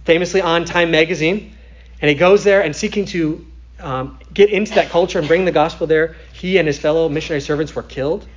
famously 0.03 0.41
on 0.41 0.65
Time 0.65 0.91
magazine, 0.91 1.55
and 2.01 2.09
he 2.09 2.15
goes 2.15 2.43
there 2.43 2.61
and 2.61 2.75
seeking 2.75 3.05
to 3.05 3.47
um, 3.79 4.19
get 4.33 4.49
into 4.49 4.75
that 4.75 4.89
culture 4.89 5.17
and 5.17 5.29
bring 5.29 5.45
the 5.45 5.51
gospel 5.53 5.87
there. 5.87 6.17
He 6.33 6.57
and 6.57 6.67
his 6.67 6.77
fellow 6.77 7.07
missionary 7.07 7.39
servants 7.39 7.73
were 7.73 7.83
killed. 7.83 8.27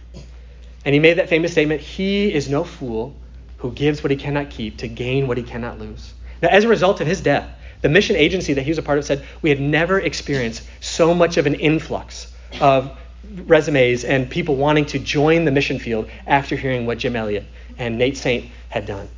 And 0.85 0.95
he 0.95 1.01
made 1.01 1.19
that 1.19 1.29
famous 1.29 1.53
statement 1.53 1.81
He 1.81 2.33
is 2.33 2.49
no 2.49 2.65
fool 2.65 3.15
who 3.59 3.71
gives 3.73 4.03
what 4.03 4.11
he 4.11 4.17
cannot 4.17 4.51
keep 4.51 4.79
to 4.79 4.89
gain 4.89 5.29
what 5.29 5.37
he 5.37 5.43
cannot 5.43 5.79
lose. 5.79 6.15
Now, 6.43 6.49
as 6.49 6.65
a 6.65 6.69
result 6.69 7.01
of 7.01 7.07
his 7.07 7.21
death, 7.21 7.49
the 7.81 7.89
mission 7.89 8.17
agency 8.17 8.55
that 8.55 8.63
he 8.63 8.71
was 8.71 8.79
a 8.79 8.83
part 8.83 8.99
of 8.99 9.05
said, 9.05 9.25
We 9.41 9.51
had 9.51 9.61
never 9.61 10.01
experienced 10.01 10.63
so 10.81 11.15
much 11.15 11.37
of 11.37 11.47
an 11.47 11.55
influx 11.55 12.33
of 12.61 12.97
resumes 13.47 14.05
and 14.05 14.29
people 14.29 14.57
wanting 14.57 14.87
to 14.87 14.99
join 14.99 15.45
the 15.45 15.51
mission 15.51 15.79
field 15.79 16.09
after 16.27 16.57
hearing 16.57 16.87
what 16.87 16.99
Jim 16.99 17.15
Elliot 17.15 17.45
and 17.79 17.99
Nate 17.99 18.17
Saint 18.17 18.51
had 18.69 18.87
done. 18.87 19.09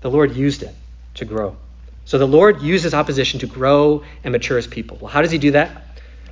The 0.00 0.10
Lord 0.10 0.34
used 0.34 0.62
it 0.62 0.74
to 1.14 1.24
grow. 1.24 1.56
So 2.04 2.18
the 2.18 2.26
Lord 2.26 2.60
uses 2.60 2.92
opposition 2.92 3.40
to 3.40 3.46
grow 3.46 4.02
and 4.24 4.32
mature 4.32 4.56
his 4.56 4.66
people. 4.66 4.98
Well, 5.00 5.10
how 5.10 5.22
does 5.22 5.30
he 5.30 5.38
do 5.38 5.52
that? 5.52 5.70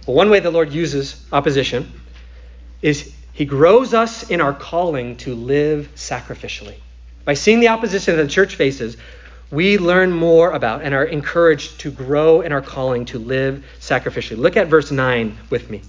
Well, 0.06 0.16
one 0.16 0.30
way 0.30 0.40
the 0.40 0.50
Lord 0.50 0.72
uses 0.72 1.24
opposition 1.32 1.90
is 2.82 3.14
he 3.32 3.44
grows 3.44 3.94
us 3.94 4.28
in 4.30 4.40
our 4.40 4.52
calling 4.52 5.16
to 5.18 5.34
live 5.34 5.90
sacrificially. 5.94 6.76
By 7.24 7.34
seeing 7.34 7.60
the 7.60 7.68
opposition 7.68 8.16
that 8.16 8.22
the 8.22 8.28
church 8.28 8.56
faces, 8.56 8.96
we 9.50 9.78
learn 9.78 10.12
more 10.12 10.52
about 10.52 10.82
and 10.82 10.94
are 10.94 11.04
encouraged 11.04 11.80
to 11.80 11.90
grow 11.90 12.40
in 12.40 12.52
our 12.52 12.62
calling 12.62 13.04
to 13.06 13.18
live 13.18 13.64
sacrificially. 13.80 14.38
Look 14.38 14.56
at 14.56 14.68
verse 14.68 14.90
9 14.90 15.36
with 15.50 15.70
me. 15.70 15.82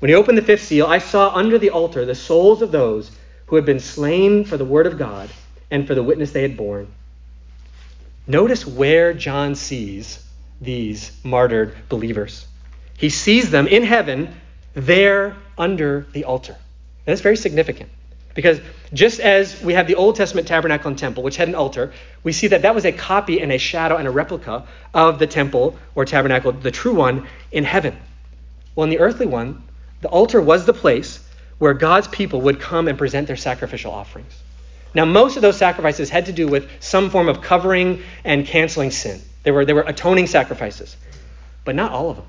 When 0.00 0.08
he 0.08 0.14
opened 0.14 0.36
the 0.36 0.42
fifth 0.42 0.64
seal, 0.64 0.86
I 0.86 0.98
saw 0.98 1.34
under 1.34 1.58
the 1.58 1.70
altar 1.70 2.04
the 2.04 2.14
souls 2.14 2.62
of 2.62 2.72
those 2.72 3.10
who 3.46 3.56
had 3.56 3.64
been 3.64 3.80
slain 3.80 4.44
for 4.44 4.56
the 4.56 4.64
word 4.64 4.86
of 4.86 4.98
God 4.98 5.30
and 5.70 5.86
for 5.86 5.94
the 5.94 6.02
witness 6.02 6.32
they 6.32 6.42
had 6.42 6.56
borne. 6.56 6.88
Notice 8.26 8.66
where 8.66 9.12
John 9.12 9.54
sees 9.54 10.22
these 10.60 11.12
martyred 11.22 11.74
believers. 11.88 12.46
He 12.96 13.10
sees 13.10 13.50
them 13.50 13.66
in 13.66 13.82
heaven 13.82 14.34
there 14.74 15.36
under 15.56 16.06
the 16.12 16.24
altar. 16.24 16.52
And 16.52 17.12
that's 17.12 17.20
very 17.20 17.36
significant. 17.36 17.90
Because 18.34 18.60
just 18.92 19.20
as 19.20 19.60
we 19.62 19.74
have 19.74 19.86
the 19.86 19.94
Old 19.94 20.16
Testament 20.16 20.48
tabernacle 20.48 20.88
and 20.88 20.98
temple, 20.98 21.22
which 21.22 21.36
had 21.36 21.48
an 21.48 21.54
altar, 21.54 21.92
we 22.24 22.32
see 22.32 22.48
that 22.48 22.62
that 22.62 22.74
was 22.74 22.84
a 22.84 22.92
copy 22.92 23.40
and 23.40 23.52
a 23.52 23.58
shadow 23.58 23.96
and 23.96 24.08
a 24.08 24.10
replica 24.10 24.66
of 24.92 25.20
the 25.20 25.26
temple 25.26 25.78
or 25.94 26.04
tabernacle, 26.04 26.50
the 26.50 26.72
true 26.72 26.94
one, 26.94 27.28
in 27.52 27.62
heaven. 27.62 27.96
Well, 28.74 28.84
in 28.84 28.90
the 28.90 28.98
earthly 28.98 29.26
one, 29.26 29.62
the 30.00 30.08
altar 30.08 30.40
was 30.40 30.66
the 30.66 30.72
place 30.72 31.20
where 31.58 31.74
God's 31.74 32.08
people 32.08 32.40
would 32.42 32.58
come 32.58 32.88
and 32.88 32.98
present 32.98 33.28
their 33.28 33.36
sacrificial 33.36 33.92
offerings. 33.92 34.32
Now, 34.94 35.04
most 35.04 35.36
of 35.36 35.42
those 35.42 35.56
sacrifices 35.56 36.10
had 36.10 36.26
to 36.26 36.32
do 36.32 36.48
with 36.48 36.68
some 36.80 37.10
form 37.10 37.28
of 37.28 37.40
covering 37.40 38.02
and 38.24 38.46
canceling 38.46 38.90
sin. 38.90 39.20
They 39.44 39.50
were, 39.52 39.64
they 39.64 39.72
were 39.72 39.82
atoning 39.82 40.26
sacrifices, 40.26 40.96
but 41.64 41.74
not 41.76 41.92
all 41.92 42.10
of 42.10 42.16
them. 42.16 42.26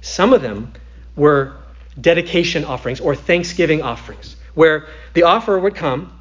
Some 0.00 0.32
of 0.32 0.42
them 0.42 0.72
were 1.16 1.54
dedication 2.00 2.64
offerings 2.64 3.00
or 3.00 3.14
thanksgiving 3.14 3.82
offerings 3.82 4.36
where 4.54 4.86
the 5.14 5.24
offerer 5.24 5.58
would 5.58 5.74
come, 5.74 6.12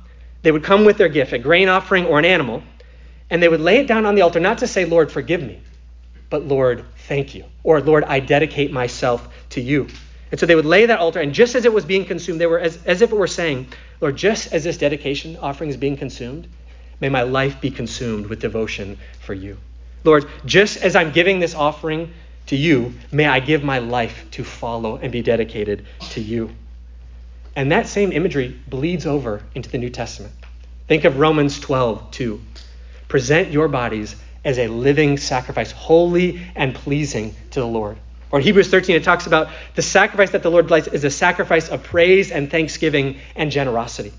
they 0.41 0.51
would 0.51 0.63
come 0.63 0.85
with 0.85 0.97
their 0.97 1.09
gift, 1.09 1.33
a 1.33 1.39
grain 1.39 1.69
offering 1.69 2.05
or 2.05 2.19
an 2.19 2.25
animal, 2.25 2.61
and 3.29 3.41
they 3.41 3.47
would 3.47 3.61
lay 3.61 3.77
it 3.77 3.87
down 3.87 4.05
on 4.05 4.15
the 4.15 4.21
altar, 4.21 4.39
not 4.39 4.59
to 4.59 4.67
say, 4.67 4.85
Lord, 4.85 5.11
forgive 5.11 5.41
me, 5.41 5.61
but 6.29 6.43
Lord, 6.43 6.85
thank 7.07 7.33
you, 7.33 7.45
or 7.63 7.81
Lord, 7.81 8.03
I 8.03 8.19
dedicate 8.19 8.71
myself 8.71 9.27
to 9.51 9.61
you. 9.61 9.87
And 10.31 10.39
so 10.39 10.45
they 10.45 10.55
would 10.55 10.65
lay 10.65 10.87
that 10.87 10.99
altar, 10.99 11.21
and 11.21 11.33
just 11.33 11.55
as 11.55 11.65
it 11.65 11.71
was 11.71 11.85
being 11.85 12.05
consumed, 12.05 12.41
they 12.41 12.47
were 12.47 12.59
as, 12.59 12.83
as 12.85 13.01
if 13.01 13.11
it 13.11 13.15
were 13.15 13.27
saying, 13.27 13.67
Lord, 14.01 14.17
just 14.17 14.51
as 14.51 14.63
this 14.63 14.77
dedication 14.77 15.37
offering 15.37 15.69
is 15.69 15.77
being 15.77 15.95
consumed, 15.95 16.47
may 16.99 17.09
my 17.09 17.21
life 17.21 17.61
be 17.61 17.69
consumed 17.69 18.27
with 18.27 18.41
devotion 18.41 18.97
for 19.21 19.33
you. 19.33 19.57
Lord, 20.03 20.25
just 20.45 20.77
as 20.77 20.95
I'm 20.95 21.11
giving 21.11 21.39
this 21.39 21.55
offering 21.55 22.11
to 22.47 22.55
you, 22.55 22.93
may 23.11 23.25
I 23.25 23.39
give 23.39 23.63
my 23.63 23.79
life 23.79 24.25
to 24.31 24.43
follow 24.43 24.97
and 24.97 25.11
be 25.11 25.21
dedicated 25.21 25.85
to 26.11 26.21
you. 26.21 26.51
And 27.55 27.71
that 27.71 27.87
same 27.87 28.11
imagery 28.11 28.59
bleeds 28.67 29.05
over 29.05 29.41
into 29.53 29.69
the 29.69 29.77
New 29.77 29.89
Testament. 29.89 30.33
Think 30.87 31.05
of 31.05 31.19
Romans 31.19 31.59
12, 31.59 32.11
2. 32.11 32.41
Present 33.07 33.51
your 33.51 33.67
bodies 33.67 34.15
as 34.43 34.59
a 34.59 34.67
living 34.67 35.17
sacrifice, 35.17 35.71
holy 35.71 36.41
and 36.55 36.75
pleasing 36.75 37.35
to 37.51 37.59
the 37.59 37.67
Lord. 37.67 37.97
Or 38.31 38.39
in 38.39 38.43
Hebrews 38.43 38.69
13, 38.69 38.95
it 38.95 39.03
talks 39.03 39.27
about 39.27 39.49
the 39.75 39.83
sacrifice 39.83 40.31
that 40.31 40.41
the 40.41 40.49
Lord 40.49 40.71
likes 40.71 40.87
is 40.87 41.03
a 41.03 41.11
sacrifice 41.11 41.69
of 41.69 41.83
praise 41.83 42.31
and 42.31 42.49
thanksgiving 42.49 43.19
and 43.35 43.51
generosity. 43.51 44.11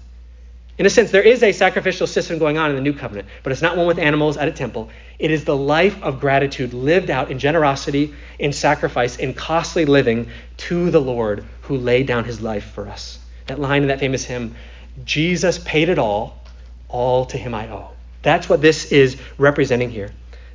In 0.77 0.87
a 0.87 0.91
sense, 0.91 1.13
there 1.13 1.23
is 1.23 1.43
a 1.45 1.53
sacrificial 1.53 2.09
system 2.09 2.39
going 2.39 2.59
on 2.59 2.71
in 2.71 2.77
the 2.77 2.83
new 2.83 2.93
covenant, 2.93 3.29
but 3.45 3.53
it's 3.53 3.63
not 3.63 3.77
one 3.77 3.87
with 3.87 3.99
animals 3.99 4.37
at 4.37 4.49
a 4.49 4.53
temple. 4.53 4.91
It 5.21 5.31
is 5.31 5.45
the 5.45 5.57
life 5.57 6.03
of 6.03 6.19
gratitude 6.19 6.75
lived 6.75 7.11
out 7.11 7.31
in 7.31 7.39
generosity, 7.39 8.13
in 8.41 8.53
sacrifice, 8.53 9.17
in 9.17 9.35
costly 9.35 9.85
living 9.85 10.29
to 10.57 10.91
the 10.91 11.01
Lord 11.01 11.45
who 11.63 11.77
laid 11.77 12.09
down 12.09 12.25
his 12.25 12.41
life 12.41 12.65
for 12.73 12.89
us. 12.89 13.21
That 13.47 13.61
line 13.61 13.83
in 13.83 13.89
that 13.89 14.01
famous 14.01 14.25
hymn, 14.25 14.57
Jesus 15.05 15.59
paid 15.59 15.89
it 15.89 15.99
all, 15.99 16.43
all 16.89 17.27
to 17.27 17.39
him 17.39 17.55
I 17.55 17.69
owe. 17.69 17.91
That's 18.23 18.49
what 18.49 18.61
this 18.61 18.91
is 18.91 19.17
representing 19.39 19.91
here. 19.91 20.11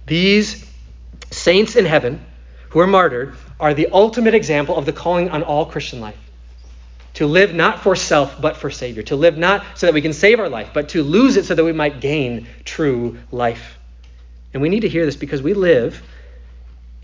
These 0.06 0.66
saints 1.32 1.78
in 1.78 1.86
heaven 1.86 2.26
who 2.70 2.80
are 2.80 2.88
martyred 2.88 3.36
are 3.58 3.74
the 3.74 3.88
ultimate 3.92 4.34
example 4.34 4.76
of 4.76 4.86
the 4.86 4.94
calling 4.94 5.30
on 5.30 5.44
all 5.44 5.66
Christian 5.66 6.02
life. 6.02 6.18
To 7.16 7.28
live 7.28 7.54
not 7.54 7.82
for 7.82 7.96
self, 7.96 8.40
but 8.42 8.58
for 8.58 8.70
Savior. 8.70 9.04
To 9.04 9.16
live 9.16 9.38
not 9.38 9.66
so 9.76 9.88
that 9.88 9.94
we 9.94 10.02
can 10.02 10.14
save 10.14 10.40
our 10.40 10.50
life, 10.50 10.70
but 10.74 10.90
to 10.90 11.04
lose 11.04 11.38
it 11.38 11.46
so 11.46 11.56
that 11.56 11.64
we 11.64 11.74
might 11.74 12.00
gain 12.00 12.48
true 12.64 13.18
life. 13.32 13.78
And 14.54 14.62
we 14.62 14.70
need 14.70 14.82
to 14.82 14.90
hear 14.90 15.06
this 15.06 15.16
because 15.16 15.42
we 15.42 15.54
live 15.54 16.02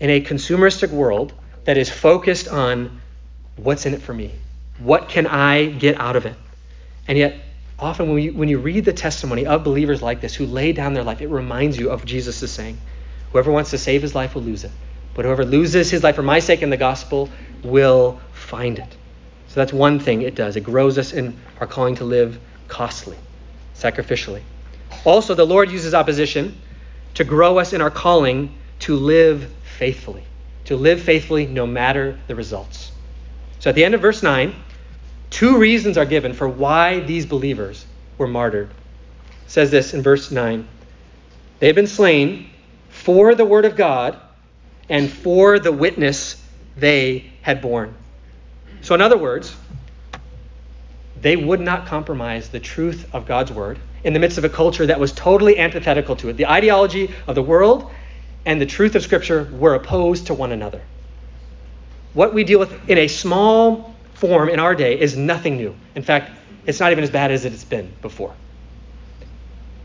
in 0.00 0.10
a 0.10 0.20
consumeristic 0.20 0.90
world 0.90 1.32
that 1.64 1.76
is 1.76 1.90
focused 1.90 2.48
on 2.48 3.00
what's 3.56 3.86
in 3.86 3.94
it 3.94 4.02
for 4.02 4.14
me. 4.14 4.32
What 4.78 5.08
can 5.08 5.26
I 5.26 5.66
get 5.66 5.98
out 5.98 6.16
of 6.16 6.26
it? 6.26 6.36
And 7.08 7.16
yet, 7.16 7.40
often 7.78 8.08
when 8.08 8.22
you, 8.22 8.32
when 8.32 8.48
you 8.48 8.58
read 8.58 8.84
the 8.84 8.92
testimony 8.92 9.46
of 9.46 9.64
believers 9.64 10.02
like 10.02 10.20
this 10.20 10.34
who 10.34 10.46
lay 10.46 10.72
down 10.72 10.94
their 10.94 11.04
life, 11.04 11.20
it 11.20 11.28
reminds 11.28 11.78
you 11.78 11.90
of 11.90 12.04
Jesus' 12.04 12.50
saying, 12.50 12.78
Whoever 13.32 13.50
wants 13.50 13.70
to 13.70 13.78
save 13.78 14.02
his 14.02 14.14
life 14.14 14.34
will 14.34 14.42
lose 14.42 14.64
it. 14.64 14.70
But 15.14 15.24
whoever 15.24 15.44
loses 15.44 15.90
his 15.90 16.02
life 16.02 16.16
for 16.16 16.22
my 16.22 16.38
sake 16.38 16.62
in 16.62 16.70
the 16.70 16.76
gospel 16.76 17.30
will 17.62 18.20
find 18.32 18.78
it. 18.78 18.96
So 19.56 19.62
that's 19.62 19.72
one 19.72 19.98
thing 20.00 20.20
it 20.20 20.34
does. 20.34 20.56
It 20.56 20.64
grows 20.64 20.98
us 20.98 21.14
in 21.14 21.34
our 21.60 21.66
calling 21.66 21.94
to 21.94 22.04
live 22.04 22.38
costly, 22.68 23.16
sacrificially. 23.74 24.42
Also, 25.06 25.32
the 25.32 25.46
Lord 25.46 25.70
uses 25.70 25.94
opposition 25.94 26.60
to 27.14 27.24
grow 27.24 27.58
us 27.58 27.72
in 27.72 27.80
our 27.80 27.90
calling 27.90 28.54
to 28.80 28.96
live 28.96 29.50
faithfully, 29.78 30.24
to 30.66 30.76
live 30.76 31.00
faithfully 31.00 31.46
no 31.46 31.66
matter 31.66 32.20
the 32.26 32.34
results. 32.34 32.92
So 33.60 33.70
at 33.70 33.76
the 33.76 33.82
end 33.82 33.94
of 33.94 34.02
verse 34.02 34.22
9, 34.22 34.54
Two 35.30 35.56
reasons 35.56 35.96
are 35.96 36.04
given 36.04 36.34
for 36.34 36.46
why 36.46 37.00
these 37.00 37.24
believers 37.24 37.86
were 38.18 38.28
martyred. 38.28 38.68
It 39.46 39.50
says 39.50 39.70
this 39.70 39.94
in 39.94 40.02
verse 40.02 40.30
9 40.30 40.68
They 41.60 41.68
have 41.68 41.76
been 41.76 41.86
slain 41.86 42.50
for 42.90 43.34
the 43.34 43.46
word 43.46 43.64
of 43.64 43.74
God 43.74 44.20
and 44.90 45.10
for 45.10 45.58
the 45.58 45.72
witness 45.72 46.44
they 46.76 47.32
had 47.40 47.62
borne. 47.62 47.94
So, 48.82 48.94
in 48.94 49.00
other 49.00 49.18
words, 49.18 49.54
they 51.20 51.36
would 51.36 51.60
not 51.60 51.86
compromise 51.86 52.48
the 52.50 52.60
truth 52.60 53.08
of 53.14 53.26
God's 53.26 53.50
word 53.50 53.78
in 54.04 54.12
the 54.12 54.20
midst 54.20 54.38
of 54.38 54.44
a 54.44 54.48
culture 54.48 54.86
that 54.86 55.00
was 55.00 55.12
totally 55.12 55.58
antithetical 55.58 56.14
to 56.16 56.28
it. 56.28 56.36
The 56.36 56.46
ideology 56.46 57.12
of 57.26 57.34
the 57.34 57.42
world 57.42 57.90
and 58.44 58.60
the 58.60 58.66
truth 58.66 58.94
of 58.94 59.02
Scripture 59.02 59.50
were 59.52 59.74
opposed 59.74 60.28
to 60.28 60.34
one 60.34 60.52
another. 60.52 60.80
What 62.14 62.32
we 62.32 62.44
deal 62.44 62.60
with 62.60 62.88
in 62.88 62.98
a 62.98 63.08
small 63.08 63.94
form 64.14 64.48
in 64.48 64.60
our 64.60 64.74
day 64.74 64.98
is 64.98 65.16
nothing 65.16 65.56
new. 65.56 65.74
In 65.94 66.02
fact, 66.02 66.30
it's 66.64 66.80
not 66.80 66.92
even 66.92 67.04
as 67.04 67.10
bad 67.10 67.30
as 67.30 67.44
it's 67.44 67.64
been 67.64 67.92
before. 68.02 68.34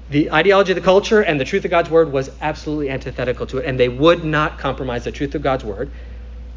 The 0.10 0.32
ideology 0.32 0.74
of 0.74 0.76
the 0.76 0.82
culture 0.82 1.22
and 1.22 1.40
the 1.40 1.46
truth 1.46 1.66
of 1.66 1.72
God's 1.72 1.90
word 1.90 2.12
was 2.12 2.30
absolutely 2.42 2.90
antithetical 2.90 3.48
to 3.48 3.60
it, 3.60 3.66
and 3.66 3.80
they 3.80 3.90
would 3.90 4.24
not 4.24 4.60
compromise 4.60 5.06
the 5.06 5.12
truth 5.12 5.36
of 5.36 5.42
God's 5.42 5.64
word. 5.64 5.90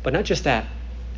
But 0.02 0.12
not 0.12 0.24
just 0.24 0.44
that, 0.44 0.66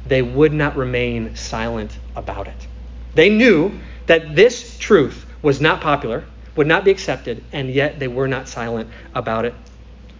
they 0.08 0.22
would 0.22 0.52
not 0.52 0.76
remain 0.76 1.36
silent 1.36 1.96
about 2.14 2.48
it. 2.48 2.66
They 3.14 3.30
knew 3.30 3.72
that 4.06 4.36
this 4.36 4.78
truth 4.78 5.26
was 5.42 5.60
not 5.60 5.80
popular, 5.80 6.24
would 6.54 6.66
not 6.66 6.84
be 6.84 6.90
accepted, 6.90 7.44
and 7.52 7.70
yet 7.70 7.98
they 7.98 8.08
were 8.08 8.28
not 8.28 8.48
silent 8.48 8.90
about 9.14 9.44
it. 9.44 9.54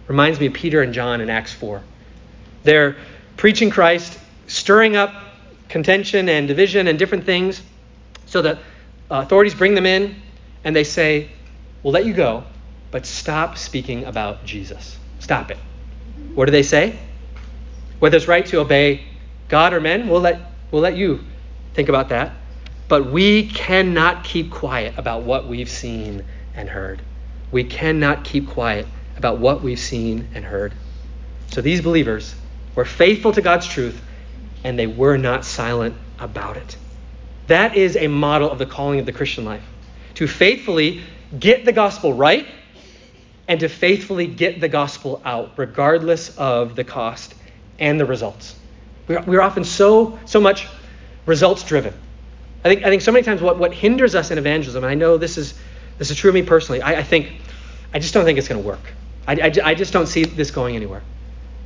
Reminds 0.07 0.39
me 0.39 0.47
of 0.47 0.53
Peter 0.53 0.81
and 0.81 0.93
John 0.93 1.21
in 1.21 1.29
Acts 1.29 1.53
4. 1.53 1.81
They're 2.63 2.95
preaching 3.35 3.69
Christ, 3.69 4.17
stirring 4.47 4.95
up 4.95 5.13
contention 5.69 6.29
and 6.29 6.47
division 6.47 6.87
and 6.87 6.97
different 6.97 7.25
things. 7.25 7.61
So 8.25 8.41
the 8.41 8.51
uh, 8.53 8.57
authorities 9.09 9.53
bring 9.53 9.75
them 9.75 9.85
in 9.85 10.15
and 10.63 10.75
they 10.75 10.83
say, 10.83 11.29
We'll 11.83 11.93
let 11.93 12.05
you 12.05 12.13
go, 12.13 12.43
but 12.91 13.05
stop 13.05 13.57
speaking 13.57 14.05
about 14.05 14.43
Jesus. 14.43 14.97
Stop 15.19 15.51
it. 15.51 15.57
What 16.33 16.45
do 16.45 16.51
they 16.51 16.63
say? 16.63 16.97
Whether 17.99 18.17
it's 18.17 18.27
right 18.27 18.45
to 18.47 18.59
obey 18.59 19.03
God 19.49 19.73
or 19.73 19.79
men, 19.79 20.07
we'll 20.09 20.21
let, 20.21 20.41
we'll 20.71 20.81
let 20.81 20.97
you 20.97 21.23
think 21.73 21.89
about 21.89 22.09
that. 22.09 22.33
But 22.87 23.11
we 23.11 23.47
cannot 23.47 24.23
keep 24.23 24.51
quiet 24.51 24.93
about 24.97 25.23
what 25.23 25.47
we've 25.47 25.69
seen 25.69 26.23
and 26.55 26.69
heard. 26.69 27.01
We 27.51 27.63
cannot 27.63 28.23
keep 28.23 28.49
quiet 28.49 28.87
about 29.17 29.39
what 29.39 29.61
we've 29.61 29.79
seen 29.79 30.27
and 30.33 30.43
heard. 30.43 30.73
So 31.51 31.61
these 31.61 31.81
believers 31.81 32.35
were 32.75 32.85
faithful 32.85 33.31
to 33.33 33.41
God's 33.41 33.67
truth 33.67 34.01
and 34.63 34.77
they 34.77 34.87
were 34.87 35.17
not 35.17 35.45
silent 35.45 35.95
about 36.19 36.57
it. 36.57 36.77
That 37.47 37.75
is 37.75 37.95
a 37.95 38.07
model 38.07 38.51
of 38.51 38.59
the 38.59 38.65
calling 38.65 38.99
of 38.99 39.05
the 39.05 39.13
Christian 39.13 39.45
life. 39.45 39.63
To 40.15 40.27
faithfully 40.27 41.03
get 41.37 41.65
the 41.65 41.71
gospel 41.71 42.13
right 42.13 42.47
and 43.47 43.59
to 43.61 43.69
faithfully 43.69 44.27
get 44.27 44.59
the 44.59 44.67
gospel 44.67 45.21
out, 45.23 45.53
regardless 45.57 46.35
of 46.37 46.75
the 46.75 46.83
cost 46.83 47.33
and 47.79 47.99
the 47.99 48.05
results. 48.05 48.55
We're, 49.07 49.21
we're 49.21 49.41
often 49.41 49.63
so, 49.63 50.19
so 50.25 50.39
much 50.39 50.67
results 51.25 51.63
driven. 51.63 51.93
I 52.63 52.69
think, 52.69 52.83
I 52.83 52.89
think 52.89 53.01
so 53.01 53.11
many 53.11 53.23
times 53.23 53.41
what, 53.41 53.57
what 53.57 53.73
hinders 53.73 54.15
us 54.15 54.31
in 54.31 54.37
evangelism, 54.37 54.83
and 54.83 54.91
I 54.91 54.95
know 54.95 55.17
this 55.17 55.37
is, 55.37 55.53
this 55.97 56.11
is 56.11 56.17
true 56.17 56.29
of 56.29 56.35
me 56.35 56.43
personally, 56.43 56.81
I, 56.81 56.99
I 56.99 57.03
think, 57.03 57.31
I 57.93 57.99
just 57.99 58.13
don't 58.13 58.25
think 58.25 58.37
it's 58.37 58.47
going 58.47 58.61
to 58.61 58.67
work. 58.67 58.93
I, 59.27 59.33
I, 59.33 59.53
I, 59.63 59.75
just 59.75 59.93
don't 59.93 60.07
see 60.07 60.23
this 60.23 60.51
going 60.51 60.75
anywhere. 60.75 61.01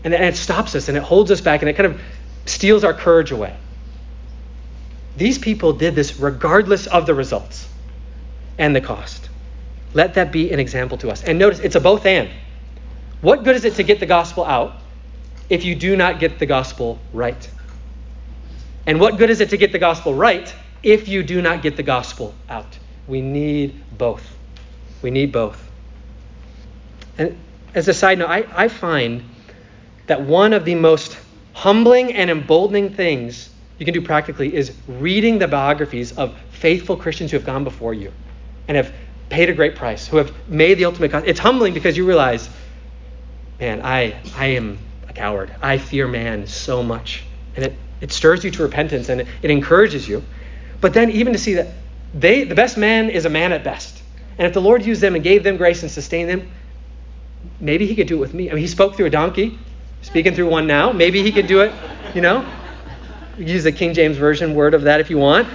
And, 0.04 0.14
and 0.14 0.26
it 0.26 0.36
stops 0.36 0.76
us 0.76 0.88
and 0.90 0.98
it 0.98 1.04
holds 1.04 1.32
us 1.32 1.42
back 1.42 1.62
and 1.62 1.70
it 1.70 1.74
kind 1.74 1.92
of 1.92 2.02
steals 2.46 2.84
our 2.84 2.94
courage 2.94 3.32
away. 3.32 3.56
These 5.18 5.38
people 5.38 5.74
did 5.74 5.96
this 5.96 6.18
regardless 6.18 6.88
of 6.88 7.06
the 7.06 7.14
results 7.14 7.68
and 8.58 8.76
the 8.76 8.82
cost. 8.82 9.30
Let 9.94 10.16
that 10.16 10.32
be 10.32 10.52
an 10.52 10.60
example 10.60 10.98
to 11.00 11.10
us. 11.10 11.24
And 11.24 11.38
notice 11.38 11.60
it's 11.60 11.76
a 11.76 11.80
both 11.80 12.06
and. 12.06 12.30
What 13.22 13.44
good 13.44 13.56
is 13.56 13.66
it 13.66 13.76
to 13.76 13.84
get 13.84 14.00
the 14.00 14.06
gospel 14.06 14.46
out 14.46 14.81
if 15.52 15.66
you 15.66 15.76
do 15.76 15.98
not 15.98 16.18
get 16.18 16.40
the 16.40 16.46
gospel 16.46 16.98
right? 17.12 17.50
And 18.88 19.02
what 19.02 19.18
good 19.18 19.30
is 19.30 19.42
it 19.42 19.50
to 19.50 19.58
get 19.58 19.74
the 19.74 19.80
gospel 19.80 20.14
right 20.14 20.52
if 20.82 21.10
you 21.10 21.24
do 21.24 21.42
not 21.42 21.62
get 21.62 21.76
the 21.76 21.84
gospel 21.84 22.34
out? 22.50 22.80
We 23.06 23.20
need 23.20 23.84
both. 23.98 24.24
We 25.02 25.12
need 25.12 25.34
both. 25.34 25.62
And 27.18 27.38
as 27.76 27.90
a 27.90 27.94
side 27.94 28.20
note, 28.20 28.30
I, 28.30 28.46
I 28.56 28.70
find 28.70 29.24
that 30.08 30.22
one 30.22 30.54
of 30.54 30.64
the 30.64 30.76
most 30.76 31.20
humbling 31.52 32.14
and 32.14 32.30
emboldening 32.30 32.94
things 32.94 33.50
you 33.78 33.84
can 33.84 33.94
do 33.94 34.02
practically 34.02 34.56
is 34.56 34.74
reading 34.88 35.38
the 35.38 35.50
biographies 35.50 36.18
of 36.18 36.34
faithful 36.52 36.96
Christians 36.96 37.32
who 37.32 37.38
have 37.38 37.46
gone 37.46 37.66
before 37.66 37.94
you 37.94 38.14
and 38.70 38.78
have 38.78 38.94
paid 39.28 39.50
a 39.50 39.54
great 39.54 39.76
price, 39.76 40.08
who 40.08 40.16
have 40.16 40.34
made 40.48 40.76
the 40.76 40.86
ultimate 40.86 41.12
cost. 41.12 41.28
It's 41.28 41.40
humbling 41.42 41.74
because 41.74 41.98
you 41.98 42.08
realize, 42.08 42.50
man, 43.60 43.82
I, 43.84 44.16
I 44.38 44.46
am 44.48 44.78
a 45.12 45.14
coward. 45.14 45.54
I 45.62 45.78
fear 45.78 46.08
man 46.08 46.48
so 46.48 46.82
much. 46.82 47.24
And 47.56 47.66
it, 47.66 47.76
it 48.02 48.12
stirs 48.12 48.44
you 48.44 48.52
to 48.52 48.64
repentance 48.64 49.10
and 49.10 49.22
it, 49.22 49.28
it 49.42 49.52
encourages 49.52 50.08
you. 50.08 50.24
But 50.80 50.94
then 50.94 51.12
even 51.12 51.34
to 51.34 51.40
see 51.40 51.56
that 51.56 51.68
they, 52.14 52.44
the 52.44 52.56
best 52.56 52.78
man 52.78 53.10
is 53.10 53.26
a 53.26 53.30
man 53.30 53.54
at 53.54 53.64
best. 53.64 54.02
And 54.38 54.48
if 54.48 54.54
the 54.54 54.62
Lord 54.62 54.84
used 54.86 55.02
them 55.02 55.16
and 55.16 55.24
gave 55.24 55.44
them 55.44 55.58
grace 55.58 55.84
and 55.84 55.92
sustained 55.92 56.30
them, 56.30 56.50
maybe 57.60 57.86
he 57.86 57.96
could 57.96 58.08
do 58.08 58.16
it 58.18 58.20
with 58.20 58.34
me. 58.34 58.50
I 58.50 58.54
mean, 58.54 58.62
he 58.62 58.68
spoke 58.68 58.96
through 58.96 59.06
a 59.06 59.12
donkey, 59.12 59.60
speaking 60.02 60.34
through 60.34 60.50
one 60.50 60.68
now. 60.68 60.92
Maybe 60.92 61.22
he 61.22 61.32
could 61.32 61.48
do 61.48 61.62
it, 61.62 61.72
you 62.16 62.22
know? 62.22 62.46
Use 63.38 63.64
the 63.64 63.72
King 63.72 63.94
James 63.94 64.18
Version 64.18 64.56
word 64.56 64.74
of 64.74 64.84
that 64.84 65.00
if 65.00 65.10
you 65.10 65.18
want 65.18 65.48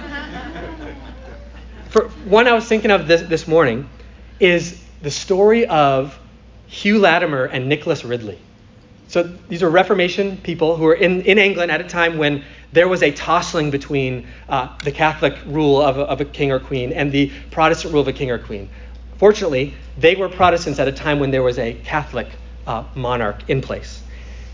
for 1.89 2.09
one 2.25 2.47
I 2.47 2.53
was 2.53 2.65
thinking 2.65 2.91
of 2.91 3.07
this, 3.07 3.21
this 3.23 3.47
morning 3.47 3.89
is 4.39 4.81
the 5.01 5.11
story 5.11 5.65
of 5.65 6.17
Hugh 6.67 6.99
Latimer 6.99 7.45
and 7.45 7.67
Nicholas 7.67 8.03
Ridley. 8.03 8.39
So 9.07 9.23
these 9.23 9.63
are 9.63 9.69
Reformation 9.69 10.37
people 10.37 10.75
who 10.75 10.83
were 10.83 10.93
in, 10.93 11.21
in 11.21 11.37
England 11.37 11.71
at 11.71 11.79
a 11.79 11.85
time 11.85 12.17
when 12.17 12.43
there 12.73 12.87
was 12.87 13.01
a 13.01 13.11
tossing 13.11 13.71
between 13.71 14.27
uh, 14.49 14.75
the 14.83 14.91
Catholic 14.91 15.35
rule 15.45 15.81
of 15.81 15.97
a, 15.97 16.01
of 16.01 16.19
a 16.19 16.25
king 16.25 16.51
or 16.51 16.59
queen 16.59 16.91
and 16.91 17.11
the 17.11 17.31
Protestant 17.51 17.93
rule 17.93 18.01
of 18.01 18.09
a 18.09 18.13
king 18.13 18.31
or 18.31 18.37
queen. 18.37 18.69
Fortunately, 19.17 19.73
they 19.97 20.15
were 20.15 20.27
Protestants 20.27 20.79
at 20.79 20.87
a 20.87 20.91
time 20.91 21.19
when 21.19 21.31
there 21.31 21.41
was 21.41 21.57
a 21.57 21.73
Catholic 21.73 22.27
uh, 22.67 22.83
monarch 22.95 23.49
in 23.49 23.61
place. 23.61 24.03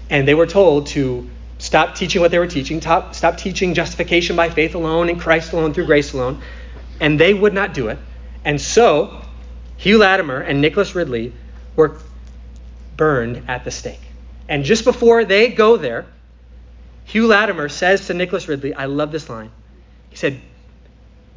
And 0.10 0.28
they 0.28 0.36
were 0.36 0.46
told 0.46 0.88
to 0.88 1.28
stop 1.58 1.96
teaching 1.96 2.22
what 2.22 2.30
they 2.30 2.40
were 2.40 2.48
teaching, 2.48 2.80
stop, 2.80 3.16
stop 3.16 3.38
teaching 3.38 3.74
justification 3.74 4.36
by 4.36 4.50
faith 4.50 4.76
alone 4.76 5.10
and 5.10 5.20
Christ 5.20 5.54
alone 5.54 5.74
through 5.74 5.88
grace 5.88 6.14
alone, 6.14 6.42
and 7.00 7.20
they 7.20 7.34
would 7.34 7.54
not 7.54 7.74
do 7.74 7.88
it. 7.88 7.98
And 8.46 8.62
so, 8.62 9.22
Hugh 9.78 9.98
Latimer 9.98 10.40
and 10.40 10.62
Nicholas 10.62 10.94
Ridley 10.94 11.34
were 11.76 11.98
burned 12.96 13.44
at 13.48 13.64
the 13.64 13.72
stake. 13.72 14.00
And 14.48 14.64
just 14.64 14.84
before 14.84 15.26
they 15.26 15.50
go 15.50 15.78
there, 15.78 16.06
Hugh 17.06 17.28
Latimer 17.28 17.70
says 17.70 18.08
to 18.08 18.14
Nicholas 18.14 18.48
Ridley, 18.48 18.74
I 18.74 18.86
love 18.86 19.12
this 19.12 19.30
line. 19.30 19.52
He 20.10 20.16
said, 20.16 20.40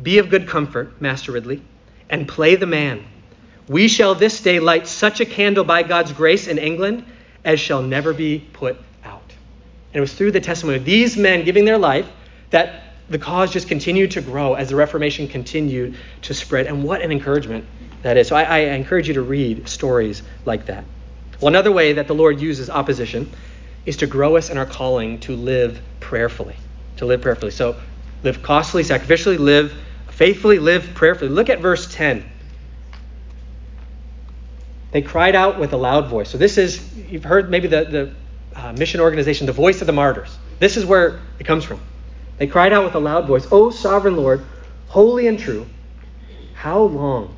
Be 0.02 0.18
of 0.18 0.28
good 0.28 0.48
comfort, 0.48 1.00
Master 1.00 1.32
Ridley, 1.32 1.62
and 2.08 2.28
play 2.28 2.56
the 2.56 2.66
man. 2.66 3.04
We 3.68 3.88
shall 3.88 4.14
this 4.14 4.40
day 4.40 4.60
light 4.60 4.86
such 4.86 5.20
a 5.20 5.24
candle 5.24 5.64
by 5.64 5.82
God's 5.82 6.12
grace 6.12 6.46
in 6.46 6.58
England 6.58 7.04
as 7.44 7.58
shall 7.58 7.82
never 7.82 8.12
be 8.12 8.46
put 8.52 8.76
out. 9.04 9.32
And 9.92 9.96
it 9.96 10.00
was 10.00 10.12
through 10.12 10.32
the 10.32 10.40
testimony 10.40 10.78
of 10.78 10.84
these 10.84 11.16
men 11.16 11.44
giving 11.44 11.64
their 11.64 11.78
life 11.78 12.08
that 12.50 12.82
the 13.08 13.18
cause 13.18 13.52
just 13.52 13.68
continued 13.68 14.12
to 14.12 14.20
grow 14.20 14.54
as 14.54 14.68
the 14.68 14.76
Reformation 14.76 15.28
continued 15.28 15.96
to 16.22 16.34
spread. 16.34 16.66
And 16.66 16.84
what 16.84 17.02
an 17.02 17.12
encouragement 17.12 17.64
that 18.02 18.16
is. 18.16 18.28
So 18.28 18.36
I, 18.36 18.42
I, 18.42 18.58
encourage 18.58 19.08
you 19.08 19.14
to 19.14 19.22
read 19.22 19.68
stories 19.68 20.22
like 20.44 20.66
that. 20.66 20.84
Well, 21.40 21.48
another 21.48 21.72
way 21.72 21.94
that 21.94 22.06
the 22.06 22.14
Lord 22.14 22.40
uses 22.40 22.70
opposition 22.70 23.30
is 23.84 23.98
to 23.98 24.06
grow 24.06 24.36
us 24.36 24.50
in 24.50 24.58
our 24.58 24.66
calling 24.66 25.20
to 25.20 25.36
live 25.36 25.80
prayerfully. 26.00 26.56
To 26.96 27.06
live 27.06 27.22
prayerfully. 27.22 27.50
So 27.50 27.76
live 28.22 28.42
costly, 28.42 28.82
sacrificially, 28.82 29.38
live 29.38 29.74
faithfully, 30.08 30.58
live 30.58 30.94
prayerfully. 30.94 31.30
Look 31.30 31.50
at 31.50 31.60
verse 31.60 31.92
10. 31.94 32.24
They 34.92 35.02
cried 35.02 35.34
out 35.34 35.58
with 35.58 35.72
a 35.72 35.76
loud 35.76 36.08
voice. 36.08 36.30
So 36.30 36.38
this 36.38 36.56
is, 36.56 36.96
you've 36.96 37.24
heard 37.24 37.50
maybe 37.50 37.68
the, 37.68 37.84
the 37.84 38.14
uh, 38.58 38.72
mission 38.72 39.00
organization, 39.00 39.46
the 39.46 39.52
voice 39.52 39.82
of 39.82 39.86
the 39.86 39.92
martyrs. 39.92 40.38
This 40.58 40.76
is 40.78 40.86
where 40.86 41.20
it 41.38 41.44
comes 41.44 41.64
from. 41.64 41.80
They 42.38 42.46
cried 42.46 42.72
out 42.72 42.84
with 42.84 42.94
a 42.94 42.98
loud 42.98 43.26
voice, 43.26 43.46
O 43.50 43.70
sovereign 43.70 44.16
Lord, 44.16 44.44
holy 44.88 45.26
and 45.26 45.38
true, 45.38 45.66
how 46.54 46.80
long 46.80 47.36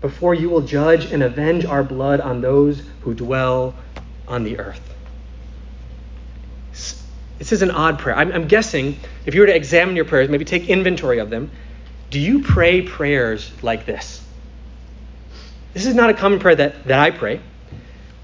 before 0.00 0.34
you 0.34 0.50
will 0.50 0.60
judge 0.60 1.10
and 1.12 1.22
avenge 1.22 1.64
our 1.64 1.82
blood 1.82 2.20
on 2.20 2.40
those 2.40 2.82
who 3.02 3.14
dwell 3.14 3.74
on 4.28 4.44
the 4.44 4.58
earth? 4.58 4.80
This 7.38 7.52
is 7.52 7.62
an 7.62 7.70
odd 7.70 7.98
prayer. 7.98 8.16
I'm, 8.16 8.32
I'm 8.32 8.48
guessing 8.48 8.98
if 9.24 9.34
you 9.34 9.40
were 9.40 9.46
to 9.46 9.56
examine 9.56 9.96
your 9.96 10.04
prayers, 10.04 10.28
maybe 10.28 10.44
take 10.44 10.68
inventory 10.68 11.18
of 11.18 11.30
them, 11.30 11.50
do 12.10 12.18
you 12.18 12.42
pray 12.42 12.82
prayers 12.82 13.50
like 13.62 13.86
this? 13.86 14.22
This 15.72 15.86
is 15.86 15.94
not 15.94 16.10
a 16.10 16.14
common 16.14 16.38
prayer 16.38 16.56
that, 16.56 16.84
that 16.84 16.98
I 16.98 17.10
pray. 17.10 17.40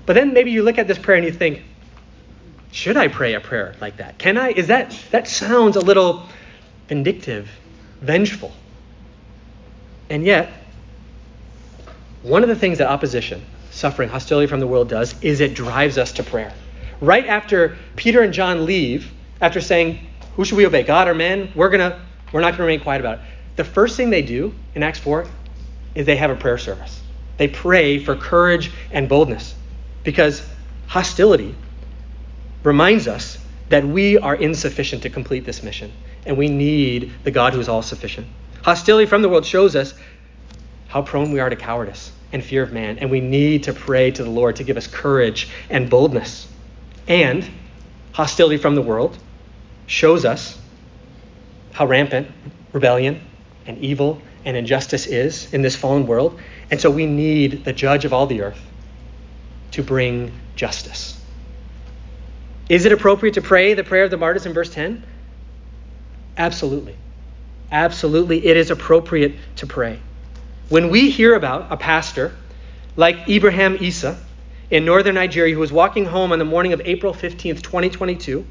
But 0.05 0.15
then 0.15 0.33
maybe 0.33 0.51
you 0.51 0.63
look 0.63 0.79
at 0.79 0.87
this 0.87 0.99
prayer 0.99 1.17
and 1.17 1.25
you 1.25 1.33
think, 1.33 1.63
should 2.73 2.97
I 2.97 3.09
pray 3.09 3.35
a 3.35 3.41
prayer 3.41 3.75
like 3.81 3.97
that? 3.99 4.19
Can 4.19 4.37
I? 4.37 4.51
Is 4.51 4.67
that 4.67 4.97
that 5.11 5.27
sounds 5.27 5.77
a 5.77 5.81
little 5.81 6.27
vindictive, 6.89 7.49
vengeful. 8.01 8.53
And 10.11 10.25
yet, 10.25 10.53
one 12.23 12.43
of 12.43 12.49
the 12.49 12.55
things 12.55 12.79
that 12.79 12.89
opposition, 12.89 13.45
suffering, 13.77 14.09
hostility 14.09 14.47
from 14.47 14.61
the 14.61 14.67
world 14.67 14.89
does 14.89 15.15
is 15.23 15.41
it 15.41 15.55
drives 15.55 15.99
us 15.99 16.13
to 16.13 16.23
prayer. 16.23 16.53
Right 17.01 17.27
after 17.27 17.77
Peter 17.95 18.23
and 18.23 18.33
John 18.33 18.65
leave, 18.65 19.13
after 19.41 19.61
saying, 19.61 20.01
"Who 20.37 20.45
should 20.45 20.57
we 20.57 20.67
obey, 20.67 20.83
God 20.83 21.09
or 21.09 21.15
men?" 21.15 21.51
We're 21.55 21.69
gonna 21.69 22.01
we're 22.33 22.41
not 22.41 22.53
gonna 22.53 22.65
remain 22.65 22.81
quiet 22.81 23.01
about 23.01 23.19
it. 23.19 23.25
The 23.57 23.65
first 23.65 23.97
thing 23.97 24.11
they 24.11 24.23
do 24.23 24.55
in 24.75 24.83
Acts 24.83 24.99
4 24.99 25.27
is 25.95 26.07
they 26.07 26.17
have 26.17 26.31
a 26.31 26.35
prayer 26.35 26.59
service. 26.59 27.01
They 27.37 27.49
pray 27.49 27.99
for 27.99 28.17
courage 28.17 28.71
and 28.91 29.09
boldness 29.09 29.55
because 30.05 30.43
hostility 30.87 31.55
reminds 32.63 33.07
us 33.07 33.39
that 33.69 33.87
we 33.87 34.19
are 34.19 34.35
insufficient 34.35 35.03
to 35.03 35.11
complete 35.11 35.45
this 35.45 35.63
mission, 35.63 35.93
and 36.25 36.37
we 36.39 36.49
need 36.49 37.13
the 37.25 37.31
God 37.31 37.53
who 37.53 37.61
is 37.61 37.69
all 37.69 37.83
sufficient. 37.83 38.27
Hostility 38.63 39.07
from 39.07 39.23
the 39.23 39.29
world 39.29 39.45
shows 39.45 39.77
us 39.77 39.93
how 40.89 41.03
prone 41.03 41.31
we 41.31 41.41
are 41.41 41.51
to 41.51 41.57
cowardice 41.57 42.13
and 42.33 42.45
fear 42.45 42.63
of 42.63 42.73
man, 42.73 42.99
and 42.99 43.11
we 43.11 43.21
need 43.21 43.65
to 43.65 43.73
pray 43.73 44.11
to 44.11 44.25
the 44.25 44.31
Lord 44.31 44.57
to 44.57 44.65
give 44.65 44.77
us 44.77 44.87
courage 44.87 45.49
and 45.71 45.89
boldness. 45.89 46.49
And 47.09 47.49
hostility 48.13 48.57
from 48.57 48.75
the 48.75 48.83
world 48.83 49.17
shows 49.87 50.25
us 50.25 50.59
how 51.73 51.87
rampant 51.87 52.29
rebellion 52.73 53.21
and 53.67 53.79
evil 53.79 54.21
and 54.45 54.57
injustice 54.57 55.07
is 55.07 55.53
in 55.53 55.63
this 55.63 55.77
fallen 55.77 56.07
world. 56.07 56.41
And 56.71 56.81
so 56.81 56.91
we 56.91 57.07
need 57.07 57.65
the 57.65 57.73
judge 57.73 58.05
of 58.05 58.13
all 58.13 58.27
the 58.27 58.43
earth 58.43 58.61
to 59.73 59.83
bring 59.83 60.33
justice. 60.57 61.21
Is 62.69 62.85
it 62.85 62.93
appropriate 62.93 63.35
to 63.35 63.43
pray 63.43 63.75
the 63.75 63.85
prayer 63.85 64.05
of 64.05 64.11
the 64.11 64.17
martyrs 64.17 64.47
in 64.47 64.53
verse 64.53 64.73
10? 64.73 65.05
Absolutely. 66.37 66.97
Absolutely, 67.71 68.47
it 68.47 68.57
is 68.57 68.71
appropriate 68.71 69.35
to 69.57 69.67
pray. 69.67 69.99
When 70.69 70.91
we 70.91 71.11
hear 71.11 71.35
about 71.35 71.71
a 71.71 71.77
pastor 71.77 72.33
like 72.97 73.29
Ibrahim 73.29 73.77
Isa 73.81 74.19
in 74.69 74.85
northern 74.85 75.15
Nigeria 75.15 75.55
who 75.55 75.61
was 75.61 75.71
walking 75.71 76.07
home 76.07 76.33
on 76.33 76.41
the 76.41 76.45
morning 76.45 76.73
of 76.73 76.81
April 76.85 77.15
15th, 77.15 77.63
2022, 77.63 78.45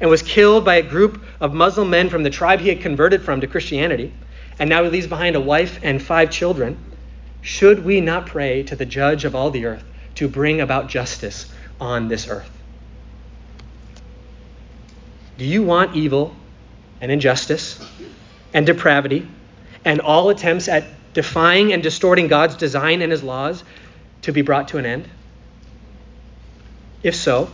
and 0.00 0.10
was 0.10 0.22
killed 0.22 0.64
by 0.64 0.76
a 0.76 0.82
group 0.82 1.22
of 1.40 1.54
Muslim 1.54 1.90
men 1.90 2.08
from 2.08 2.24
the 2.24 2.30
tribe 2.30 2.58
he 2.58 2.70
had 2.70 2.80
converted 2.80 3.22
from 3.22 3.40
to 3.40 3.46
Christianity, 3.46 4.12
and 4.58 4.68
now 4.68 4.82
he 4.82 4.90
leaves 4.90 5.06
behind 5.06 5.36
a 5.36 5.40
wife 5.40 5.78
and 5.82 6.02
five 6.02 6.30
children, 6.30 6.76
should 7.40 7.84
we 7.84 8.00
not 8.00 8.26
pray 8.26 8.64
to 8.64 8.74
the 8.74 8.84
judge 8.84 9.24
of 9.24 9.36
all 9.36 9.50
the 9.50 9.66
earth 9.66 9.84
to 10.16 10.26
bring 10.26 10.60
about 10.60 10.88
justice 10.88 11.52
on 11.80 12.08
this 12.08 12.26
earth? 12.28 12.50
Do 15.38 15.44
you 15.44 15.62
want 15.62 15.94
evil 15.94 16.34
and 17.00 17.12
injustice 17.12 17.78
and 18.52 18.66
depravity 18.66 19.26
and 19.84 20.00
all 20.00 20.30
attempts 20.30 20.68
at 20.68 20.84
defying 21.12 21.72
and 21.72 21.82
distorting 21.82 22.28
God's 22.28 22.56
design 22.56 23.02
and 23.02 23.10
his 23.10 23.22
laws 23.22 23.64
to 24.22 24.32
be 24.32 24.42
brought 24.42 24.68
to 24.68 24.78
an 24.78 24.86
end? 24.86 25.08
If 27.02 27.14
so, 27.14 27.50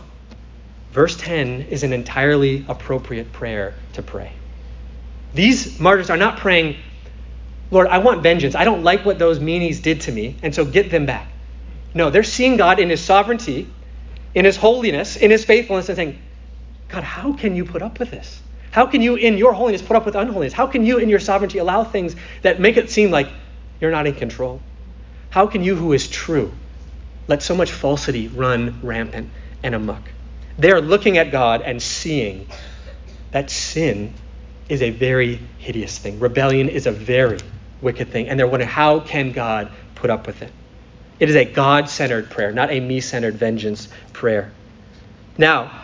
verse 0.91 1.15
10 1.17 1.67
is 1.69 1.83
an 1.83 1.93
entirely 1.93 2.65
appropriate 2.67 3.31
prayer 3.31 3.73
to 3.93 4.01
pray. 4.01 4.33
These 5.33 5.79
martyrs 5.79 6.09
are 6.09 6.17
not 6.17 6.37
praying, 6.37 6.77
Lord, 7.71 7.87
I 7.87 7.99
want 7.99 8.23
vengeance. 8.23 8.55
I 8.55 8.63
don't 8.63 8.83
like 8.83 9.05
what 9.05 9.19
those 9.19 9.39
meanies 9.39 9.81
did 9.81 10.01
to 10.01 10.11
me, 10.11 10.35
and 10.41 10.53
so 10.53 10.65
get 10.65 10.89
them 10.89 11.05
back. 11.05 11.27
No, 11.93 12.09
they're 12.09 12.23
seeing 12.23 12.57
God 12.57 12.79
in 12.79 12.89
his 12.89 13.03
sovereignty, 13.03 13.67
in 14.33 14.45
his 14.45 14.57
holiness, 14.57 15.15
in 15.15 15.31
his 15.31 15.45
faithfulness, 15.45 15.89
and 15.89 15.95
saying, 15.95 16.19
God, 16.89 17.03
how 17.03 17.33
can 17.33 17.55
you 17.55 17.65
put 17.65 17.81
up 17.81 17.99
with 17.99 18.11
this? 18.11 18.41
How 18.71 18.85
can 18.85 19.01
you, 19.01 19.15
in 19.15 19.37
your 19.37 19.53
holiness, 19.53 19.81
put 19.81 19.95
up 19.95 20.05
with 20.05 20.15
unholiness? 20.15 20.53
How 20.53 20.67
can 20.67 20.85
you, 20.85 20.99
in 20.99 21.09
your 21.09 21.19
sovereignty, 21.19 21.57
allow 21.57 21.83
things 21.83 22.15
that 22.41 22.59
make 22.59 22.77
it 22.77 22.89
seem 22.89 23.11
like 23.11 23.27
you're 23.79 23.91
not 23.91 24.07
in 24.07 24.15
control? 24.15 24.61
How 25.29 25.47
can 25.47 25.63
you, 25.63 25.75
who 25.75 25.93
is 25.93 26.07
true, 26.07 26.51
let 27.27 27.43
so 27.43 27.55
much 27.55 27.71
falsity 27.71 28.27
run 28.27 28.79
rampant 28.81 29.29
and 29.63 29.75
amok? 29.75 30.01
They 30.57 30.71
are 30.71 30.81
looking 30.81 31.17
at 31.17 31.31
God 31.31 31.61
and 31.61 31.81
seeing 31.81 32.47
that 33.31 33.49
sin 33.49 34.13
is 34.69 34.81
a 34.81 34.89
very 34.89 35.39
hideous 35.59 35.97
thing. 35.97 36.19
Rebellion 36.19 36.69
is 36.69 36.87
a 36.87 36.91
very 36.91 37.39
wicked 37.81 38.09
thing. 38.09 38.27
And 38.27 38.39
they're 38.39 38.47
wondering, 38.47 38.69
how 38.69 38.99
can 38.99 39.31
God 39.31 39.71
put 39.95 40.09
up 40.09 40.27
with 40.27 40.41
it? 40.41 40.51
It 41.19 41.29
is 41.29 41.35
a 41.35 41.45
God 41.45 41.89
centered 41.89 42.29
prayer, 42.29 42.51
not 42.51 42.71
a 42.71 42.79
me 42.79 43.01
centered 43.01 43.35
vengeance 43.35 43.87
prayer. 44.13 44.51
Now, 45.37 45.83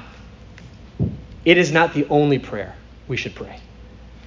it 1.45 1.58
is 1.58 1.71
not 1.71 1.93
the 1.93 2.08
only 2.08 2.39
prayer 2.39 2.75
we 3.08 3.17
should 3.17 3.36
pray. 3.36 3.60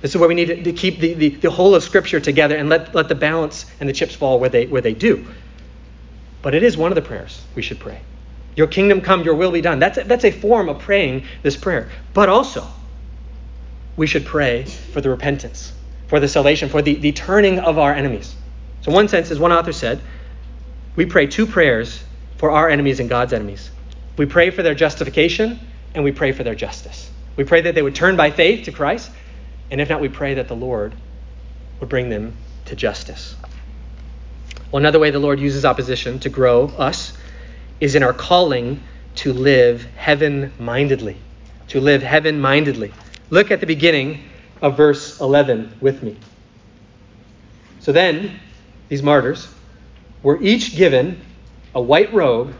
This 0.06 0.14
is 0.14 0.20
where 0.20 0.28
we 0.28 0.36
need 0.36 0.62
to, 0.62 0.72
keep 0.72 1.00
the, 1.00 1.14
the, 1.14 1.28
the, 1.30 1.50
whole 1.50 1.74
of 1.74 1.82
Scripture 1.82 2.20
together 2.20 2.54
and 2.54 2.68
let, 2.68 2.94
let 2.94 3.08
the 3.08 3.16
balance 3.16 3.66
and 3.80 3.88
the 3.88 3.92
chips 3.92 4.14
fall 4.14 4.38
where 4.38 4.48
they, 4.48 4.66
where 4.66 4.80
they 4.80 4.94
do. 4.94 5.26
But 6.42 6.54
it 6.54 6.62
is 6.62 6.76
one 6.76 6.92
of 6.92 6.94
the 6.94 7.02
prayers 7.02 7.42
we 7.56 7.62
should 7.62 7.80
pray. 7.80 8.00
Your 8.54 8.68
kingdom 8.68 9.00
come, 9.00 9.24
your 9.24 9.34
will 9.34 9.50
be 9.50 9.60
done. 9.60 9.80
That's 9.80 9.98
a, 9.98 10.04
that's 10.04 10.24
a 10.24 10.30
form 10.30 10.68
of 10.68 10.78
praying 10.78 11.24
this 11.42 11.56
prayer. 11.56 11.90
But 12.14 12.28
also, 12.28 12.68
we 13.96 14.06
should 14.06 14.24
pray 14.24 14.66
for 14.66 15.00
the 15.00 15.10
repentance, 15.10 15.72
for 16.06 16.20
the 16.20 16.28
salvation, 16.28 16.68
for 16.68 16.82
the, 16.82 16.94
the 16.94 17.10
turning 17.10 17.58
of 17.58 17.76
our 17.76 17.92
enemies. 17.92 18.32
So, 18.82 18.92
one 18.92 19.08
sense, 19.08 19.32
as 19.32 19.40
one 19.40 19.50
author 19.50 19.72
said, 19.72 20.00
we 20.94 21.04
pray 21.04 21.26
two 21.26 21.46
prayers 21.46 22.04
for 22.36 22.52
our 22.52 22.68
enemies 22.68 23.00
and 23.00 23.08
God's 23.08 23.32
enemies. 23.32 23.72
We 24.16 24.26
pray 24.26 24.50
for 24.50 24.62
their 24.62 24.76
justification 24.76 25.58
and 25.96 26.04
we 26.04 26.12
pray 26.12 26.30
for 26.30 26.44
their 26.44 26.54
justice. 26.54 27.10
We 27.34 27.42
pray 27.42 27.62
that 27.62 27.74
they 27.74 27.82
would 27.82 27.96
turn 27.96 28.14
by 28.14 28.30
faith 28.30 28.66
to 28.66 28.70
Christ, 28.70 29.10
and 29.70 29.80
if 29.80 29.88
not, 29.88 30.00
we 30.00 30.08
pray 30.08 30.34
that 30.34 30.48
the 30.48 30.56
Lord 30.56 30.94
would 31.80 31.88
bring 31.88 32.08
them 32.08 32.36
to 32.66 32.76
justice. 32.76 33.34
Well, 34.70 34.80
another 34.80 34.98
way 34.98 35.10
the 35.10 35.18
Lord 35.18 35.40
uses 35.40 35.64
opposition 35.64 36.18
to 36.20 36.28
grow 36.28 36.66
us 36.78 37.16
is 37.80 37.94
in 37.94 38.02
our 38.02 38.12
calling 38.12 38.82
to 39.16 39.32
live 39.32 39.84
heaven 39.96 40.52
mindedly. 40.58 41.16
To 41.68 41.80
live 41.80 42.02
heaven 42.02 42.40
mindedly. 42.40 42.92
Look 43.30 43.50
at 43.50 43.60
the 43.60 43.66
beginning 43.66 44.22
of 44.62 44.76
verse 44.76 45.20
11 45.20 45.78
with 45.80 46.02
me. 46.02 46.16
So 47.80 47.92
then, 47.92 48.40
these 48.88 49.02
martyrs 49.02 49.48
were 50.22 50.40
each 50.42 50.76
given 50.76 51.20
a 51.74 51.80
white 51.80 52.12
robe 52.12 52.54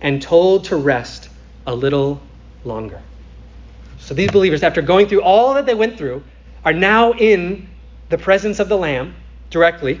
and 0.00 0.22
told 0.22 0.64
to 0.66 0.76
rest 0.76 1.28
a 1.66 1.74
little 1.74 2.20
longer. 2.64 3.00
So 3.98 4.14
these 4.14 4.30
believers, 4.30 4.62
after 4.62 4.82
going 4.82 5.08
through 5.08 5.22
all 5.22 5.54
that 5.54 5.66
they 5.66 5.74
went 5.74 5.98
through, 5.98 6.22
are 6.68 6.72
now 6.74 7.14
in 7.14 7.66
the 8.10 8.18
presence 8.18 8.60
of 8.60 8.68
the 8.68 8.76
Lamb 8.76 9.14
directly, 9.48 9.98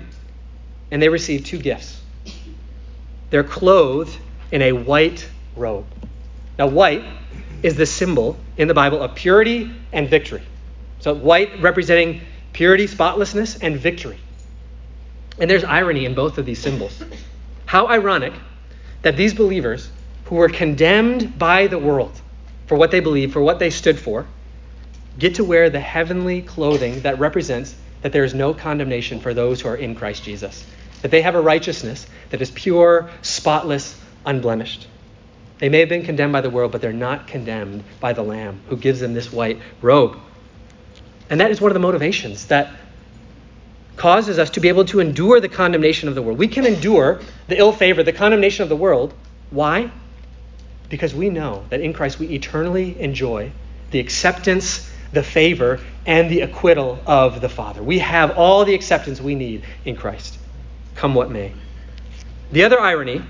and 0.90 1.00
they 1.00 1.08
receive 1.08 1.42
two 1.42 1.56
gifts. 1.56 2.02
They're 3.30 3.42
clothed 3.42 4.14
in 4.52 4.60
a 4.60 4.72
white 4.72 5.26
robe. 5.56 5.86
Now, 6.58 6.66
white 6.66 7.02
is 7.62 7.76
the 7.76 7.86
symbol 7.86 8.36
in 8.58 8.68
the 8.68 8.74
Bible 8.74 9.02
of 9.02 9.14
purity 9.14 9.70
and 9.94 10.10
victory. 10.10 10.42
So, 11.00 11.14
white 11.14 11.58
representing 11.62 12.20
purity, 12.52 12.86
spotlessness, 12.86 13.56
and 13.62 13.78
victory. 13.78 14.18
And 15.38 15.50
there's 15.50 15.64
irony 15.64 16.04
in 16.04 16.14
both 16.14 16.36
of 16.36 16.44
these 16.44 16.58
symbols. 16.58 17.02
How 17.64 17.86
ironic 17.86 18.34
that 19.00 19.16
these 19.16 19.32
believers 19.32 19.88
who 20.26 20.34
were 20.34 20.50
condemned 20.50 21.38
by 21.38 21.68
the 21.68 21.78
world 21.78 22.20
for 22.66 22.76
what 22.76 22.90
they 22.90 23.00
believe, 23.00 23.32
for 23.32 23.40
what 23.40 23.58
they 23.58 23.70
stood 23.70 23.98
for, 23.98 24.26
get 25.18 25.34
to 25.36 25.44
wear 25.44 25.68
the 25.70 25.80
heavenly 25.80 26.42
clothing 26.42 27.00
that 27.00 27.18
represents 27.18 27.74
that 28.02 28.12
there 28.12 28.24
is 28.24 28.34
no 28.34 28.54
condemnation 28.54 29.20
for 29.20 29.34
those 29.34 29.60
who 29.60 29.68
are 29.68 29.76
in 29.76 29.94
Christ 29.94 30.22
Jesus. 30.22 30.64
That 31.02 31.10
they 31.10 31.22
have 31.22 31.34
a 31.34 31.40
righteousness 31.40 32.06
that 32.30 32.40
is 32.40 32.50
pure, 32.50 33.10
spotless, 33.22 34.00
unblemished. 34.24 34.86
They 35.58 35.68
may 35.68 35.80
have 35.80 35.88
been 35.88 36.04
condemned 36.04 36.32
by 36.32 36.40
the 36.40 36.50
world, 36.50 36.70
but 36.70 36.80
they're 36.80 36.92
not 36.92 37.26
condemned 37.26 37.82
by 37.98 38.12
the 38.12 38.22
Lamb 38.22 38.60
who 38.68 38.76
gives 38.76 39.00
them 39.00 39.14
this 39.14 39.32
white 39.32 39.60
robe. 39.82 40.16
And 41.30 41.40
that 41.40 41.50
is 41.50 41.60
one 41.60 41.70
of 41.70 41.74
the 41.74 41.80
motivations 41.80 42.46
that 42.46 42.72
causes 43.96 44.38
us 44.38 44.50
to 44.50 44.60
be 44.60 44.68
able 44.68 44.84
to 44.86 45.00
endure 45.00 45.40
the 45.40 45.48
condemnation 45.48 46.08
of 46.08 46.14
the 46.14 46.22
world. 46.22 46.38
We 46.38 46.46
can 46.46 46.64
endure 46.64 47.20
the 47.48 47.58
ill 47.58 47.72
favor, 47.72 48.04
the 48.04 48.12
condemnation 48.12 48.62
of 48.62 48.68
the 48.68 48.76
world. 48.76 49.12
Why? 49.50 49.90
Because 50.88 51.14
we 51.14 51.28
know 51.28 51.64
that 51.70 51.80
in 51.80 51.92
Christ 51.92 52.20
we 52.20 52.28
eternally 52.28 52.98
enjoy 53.00 53.50
the 53.90 53.98
acceptance, 53.98 54.88
the 55.12 55.22
favor, 55.22 55.80
and 56.06 56.30
the 56.30 56.40
acquittal 56.40 56.98
of 57.06 57.40
the 57.40 57.48
Father. 57.48 57.82
We 57.82 57.98
have 57.98 58.36
all 58.36 58.64
the 58.64 58.74
acceptance 58.74 59.20
we 59.20 59.34
need 59.34 59.64
in 59.84 59.96
Christ, 59.96 60.38
come 60.94 61.14
what 61.14 61.30
may. 61.30 61.52
The 62.52 62.64
other 62.64 62.80
irony 62.80 63.22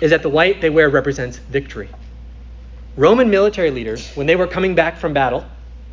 is 0.00 0.10
that 0.10 0.22
the 0.22 0.28
white 0.28 0.60
they 0.60 0.70
wear 0.70 0.88
represents 0.88 1.38
victory. 1.38 1.88
Roman 2.96 3.30
military 3.30 3.70
leaders, 3.70 4.10
when 4.14 4.26
they 4.26 4.36
were 4.36 4.46
coming 4.46 4.74
back 4.74 4.98
from 4.98 5.12
battle 5.12 5.44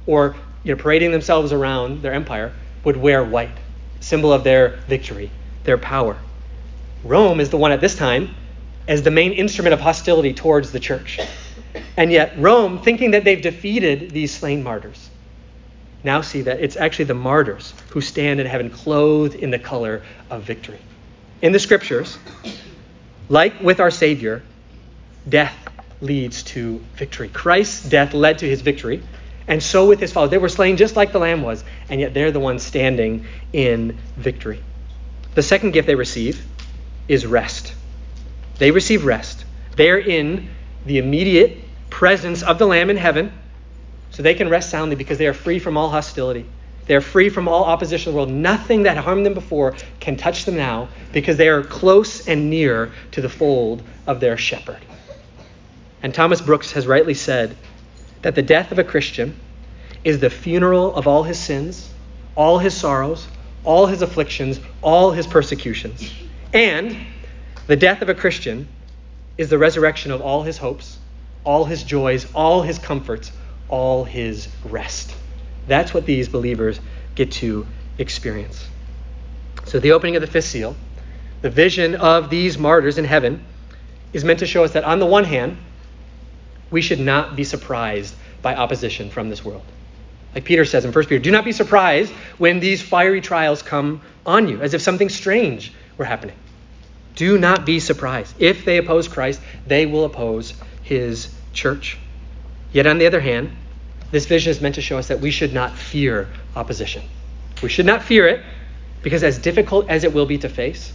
or 0.06 0.36
you 0.64 0.76
know, 0.76 0.82
parading 0.82 1.12
themselves 1.12 1.52
around 1.52 2.02
their 2.02 2.14
empire, 2.14 2.54
would 2.84 2.98
wear 2.98 3.24
white, 3.24 3.58
symbol 4.00 4.32
of 4.34 4.44
their 4.44 4.78
victory, 4.88 5.30
their 5.64 5.78
power. 5.78 6.18
Rome 7.04 7.40
is 7.40 7.50
the 7.50 7.58
one 7.58 7.72
at 7.72 7.82
this 7.82 7.96
time 7.96 8.34
as 8.88 9.02
the 9.02 9.12
main 9.12 9.34
instrument 9.34 9.74
of 9.74 9.80
hostility 9.80 10.34
towards 10.34 10.72
the 10.72 10.80
church. 10.80 11.20
And 11.98 12.12
yet, 12.12 12.34
Rome, 12.38 12.80
thinking 12.80 13.12
that 13.12 13.24
they've 13.24 13.42
defeated 13.42 14.12
these 14.12 14.34
slain 14.34 14.64
martyrs, 14.64 15.10
now 16.04 16.22
see 16.22 16.42
that 16.42 16.60
it's 16.60 16.76
actually 16.76 17.06
the 17.06 17.14
martyrs 17.14 17.74
who 17.90 18.02
stand 18.02 18.40
in 18.40 18.46
heaven 18.46 18.70
clothed 18.70 19.36
in 19.36 19.52
the 19.52 19.60
color 19.60 20.04
of 20.30 20.44
victory. 20.44 20.80
In 21.42 21.52
the 21.52 21.60
scriptures, 21.60 22.18
like 23.30 23.60
with 23.62 23.80
our 23.80 23.92
Savior, 23.92 24.44
death 25.28 25.56
leads 26.02 26.44
to 26.44 26.84
victory. 26.96 27.30
Christ's 27.30 27.88
death 27.88 28.14
led 28.14 28.40
to 28.40 28.48
his 28.48 28.62
victory, 28.62 29.02
and 29.48 29.62
so 29.62 29.88
with 29.88 30.00
his 30.00 30.12
followers. 30.12 30.32
They 30.32 30.38
were 30.38 30.50
slain 30.50 30.78
just 30.78 30.96
like 30.96 31.12
the 31.12 31.20
Lamb 31.20 31.42
was, 31.42 31.64
and 31.90 32.00
yet 32.00 32.14
they're 32.14 32.32
the 32.32 32.40
ones 32.40 32.64
standing 32.64 33.26
in 33.52 33.98
victory. 34.18 34.62
The 35.36 35.44
second 35.44 35.72
gift 35.72 35.88
they 35.88 35.96
receive 35.96 36.46
is 37.08 37.26
rest. 37.26 37.74
They 38.58 38.72
receive 38.72 39.06
rest. 39.06 39.46
They're 39.76 39.98
in 39.98 40.50
the 40.86 40.98
immediate 40.98 41.60
presence 41.90 42.44
of 42.44 42.60
the 42.60 42.68
Lamb 42.68 42.90
in 42.90 42.98
heaven, 42.98 43.32
so 44.14 44.22
they 44.24 44.36
can 44.36 44.48
rest 44.48 44.70
soundly 44.70 44.96
because 44.96 45.18
they 45.18 45.28
are 45.28 45.34
free 45.34 45.60
from 45.60 45.76
all 45.76 45.90
hostility. 45.90 46.46
They 46.86 46.96
are 46.96 47.02
free 47.02 47.30
from 47.30 47.48
all 47.48 47.64
opposition 47.64 48.10
in 48.10 48.14
the 48.14 48.18
world. 48.18 48.30
Nothing 48.30 48.84
that 48.84 48.98
harmed 48.98 49.26
them 49.26 49.34
before 49.34 49.76
can 50.00 50.16
touch 50.18 50.46
them 50.46 50.56
now 50.56 50.90
because 51.12 51.38
they 51.38 51.50
are 51.50 51.64
close 51.64 52.28
and 52.28 52.50
near 52.50 52.92
to 53.12 53.22
the 53.22 53.30
fold 53.30 53.84
of 54.06 54.20
their 54.20 54.38
shepherd. 54.38 54.80
And 56.04 56.14
Thomas 56.14 56.42
Brooks 56.42 56.74
has 56.74 56.86
rightly 56.86 57.14
said 57.14 57.56
that 58.22 58.36
the 58.36 58.42
death 58.42 58.72
of 58.72 58.80
a 58.80 58.84
Christian 58.84 59.36
is 60.04 60.20
the 60.20 60.30
funeral 60.30 60.94
of 60.96 61.08
all 61.08 61.24
his 61.24 61.40
sins, 61.40 61.90
all 62.36 62.60
his 62.60 62.76
sorrows, 62.76 63.28
all 63.64 63.88
his 63.88 64.02
afflictions, 64.02 64.60
all 64.82 65.12
his 65.12 65.26
persecutions. 65.26 66.14
And 66.54 66.98
the 67.68 67.78
death 67.78 68.02
of 68.02 68.10
a 68.10 68.14
Christian 68.14 68.68
is 69.38 69.50
the 69.50 69.58
resurrection 69.58 70.12
of 70.12 70.22
all 70.22 70.44
his 70.44 70.58
hopes, 70.58 71.00
all 71.46 71.66
his 71.66 71.84
joys, 71.84 72.28
all 72.34 72.62
his 72.62 72.78
comforts, 72.78 73.32
all 73.70 74.04
his 74.04 74.48
rest. 74.64 75.16
That's 75.68 75.94
what 75.94 76.06
these 76.06 76.28
believers 76.28 76.80
get 77.16 77.32
to 77.34 77.66
experience. 77.98 78.68
So, 79.66 79.80
the 79.80 79.94
opening 79.94 80.16
of 80.16 80.22
the 80.22 80.28
fifth 80.28 80.46
seal, 80.46 80.76
the 81.42 81.50
vision 81.50 81.96
of 81.96 82.30
these 82.30 82.58
martyrs 82.58 82.98
in 82.98 83.06
heaven, 83.06 83.44
is 84.12 84.24
meant 84.24 84.40
to 84.40 84.46
show 84.46 84.64
us 84.64 84.74
that 84.74 84.84
on 84.84 85.00
the 85.00 85.06
one 85.06 85.24
hand, 85.24 85.58
we 86.70 86.82
should 86.82 87.00
not 87.00 87.36
be 87.36 87.44
surprised 87.44 88.14
by 88.42 88.56
opposition 88.56 89.10
from 89.10 89.30
this 89.30 89.44
world. 89.44 89.64
Like 90.36 90.46
Peter 90.46 90.66
says 90.66 90.84
in 90.84 90.92
1 90.92 91.06
Peter, 91.06 91.20
do 91.20 91.32
not 91.32 91.46
be 91.46 91.52
surprised 91.52 92.12
when 92.38 92.60
these 92.60 92.82
fiery 92.82 93.22
trials 93.22 93.62
come 93.62 94.02
on 94.26 94.48
you, 94.48 94.62
as 94.62 94.74
if 94.74 94.82
something 94.82 95.10
strange 95.10 95.72
were 95.98 96.06
happening. 96.06 96.36
Do 97.16 97.38
not 97.38 97.66
be 97.66 97.80
surprised. 97.80 98.36
If 98.40 98.66
they 98.66 98.78
oppose 98.78 99.08
Christ, 99.08 99.40
they 99.68 99.86
will 99.86 100.06
oppose 100.06 100.54
his 100.82 101.34
church. 101.54 101.98
Yet 102.74 102.88
on 102.88 102.98
the 102.98 103.06
other 103.06 103.22
hand, 103.22 103.56
this 104.12 104.26
vision 104.26 104.52
is 104.52 104.60
meant 104.60 104.76
to 104.76 104.82
show 104.82 104.98
us 104.98 105.08
that 105.08 105.22
we 105.22 105.32
should 105.32 105.54
not 105.54 105.78
fear 105.78 106.28
opposition. 106.56 107.04
We 107.62 107.70
should 107.70 107.86
not 107.86 108.04
fear 108.04 108.28
it 108.28 108.44
because, 109.02 109.24
as 109.24 109.38
difficult 109.38 109.90
as 109.90 110.04
it 110.04 110.14
will 110.14 110.26
be 110.26 110.40
to 110.40 110.50
face, 110.50 110.92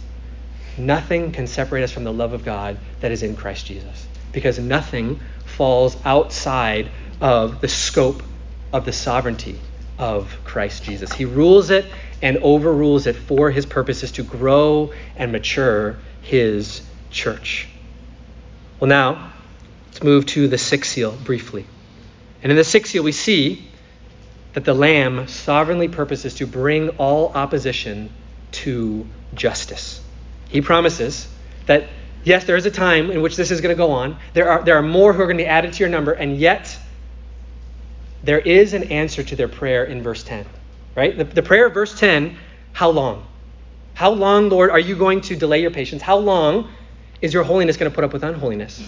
nothing 0.77 1.31
can 1.31 1.47
separate 1.47 1.83
us 1.83 1.91
from 1.91 2.03
the 2.03 2.13
love 2.13 2.33
of 2.33 2.45
God 2.45 2.77
that 2.99 3.11
is 3.11 3.23
in 3.23 3.35
Christ 3.35 3.65
Jesus. 3.65 4.07
Because 4.31 4.59
nothing 4.59 5.19
falls 5.45 5.97
outside 6.05 6.91
of 7.21 7.61
the 7.61 7.67
scope 7.67 8.21
of 8.71 8.85
the 8.85 8.93
sovereignty 8.93 9.59
of 9.97 10.37
Christ 10.43 10.83
Jesus. 10.83 11.11
He 11.11 11.25
rules 11.25 11.69
it 11.69 11.85
and 12.21 12.37
overrules 12.37 13.07
it 13.07 13.15
for 13.15 13.51
his 13.51 13.65
purposes 13.65 14.11
to 14.13 14.23
grow 14.23 14.93
and 15.15 15.31
mature 15.31 15.97
his 16.21 16.81
church. 17.09 17.67
Well, 18.79 18.89
now, 18.89 19.33
let's 19.99 20.05
move 20.05 20.25
to 20.25 20.47
the 20.47 20.57
sixth 20.57 20.91
seal 20.91 21.11
briefly. 21.11 21.65
And 22.41 22.53
in 22.53 22.55
the 22.55 22.63
sixth 22.63 22.93
seal, 22.93 23.03
we 23.03 23.11
see 23.11 23.67
that 24.53 24.63
the 24.63 24.73
Lamb 24.73 25.27
sovereignly 25.27 25.89
purposes 25.89 26.35
to 26.35 26.47
bring 26.47 26.89
all 26.91 27.33
opposition 27.33 28.09
to 28.51 29.05
justice. 29.33 30.01
He 30.47 30.61
promises 30.61 31.27
that, 31.65 31.89
yes, 32.23 32.45
there 32.45 32.55
is 32.55 32.65
a 32.65 32.71
time 32.71 33.11
in 33.11 33.21
which 33.21 33.35
this 33.35 33.51
is 33.51 33.59
going 33.59 33.75
to 33.75 33.77
go 33.77 33.91
on. 33.91 34.17
There 34.33 34.49
are, 34.49 34.63
there 34.63 34.77
are 34.77 34.81
more 34.81 35.11
who 35.11 35.21
are 35.21 35.25
going 35.25 35.37
to 35.37 35.43
be 35.43 35.47
added 35.49 35.73
to 35.73 35.79
your 35.79 35.89
number, 35.89 36.13
and 36.13 36.37
yet 36.37 36.79
there 38.23 38.39
is 38.39 38.73
an 38.73 38.83
answer 38.83 39.21
to 39.21 39.35
their 39.35 39.49
prayer 39.49 39.83
in 39.83 40.01
verse 40.01 40.23
10. 40.23 40.45
Right? 40.95 41.17
The, 41.17 41.25
the 41.25 41.43
prayer 41.43 41.67
of 41.67 41.73
verse 41.73 41.99
10 41.99 42.37
how 42.71 42.91
long? 42.91 43.27
How 43.95 44.11
long, 44.11 44.47
Lord, 44.47 44.69
are 44.69 44.79
you 44.79 44.95
going 44.95 45.19
to 45.21 45.35
delay 45.35 45.61
your 45.61 45.71
patience? 45.71 46.01
How 46.01 46.19
long 46.19 46.69
is 47.21 47.33
your 47.33 47.43
holiness 47.43 47.75
going 47.75 47.91
to 47.91 47.95
put 47.95 48.05
up 48.05 48.13
with 48.13 48.23
unholiness? 48.23 48.81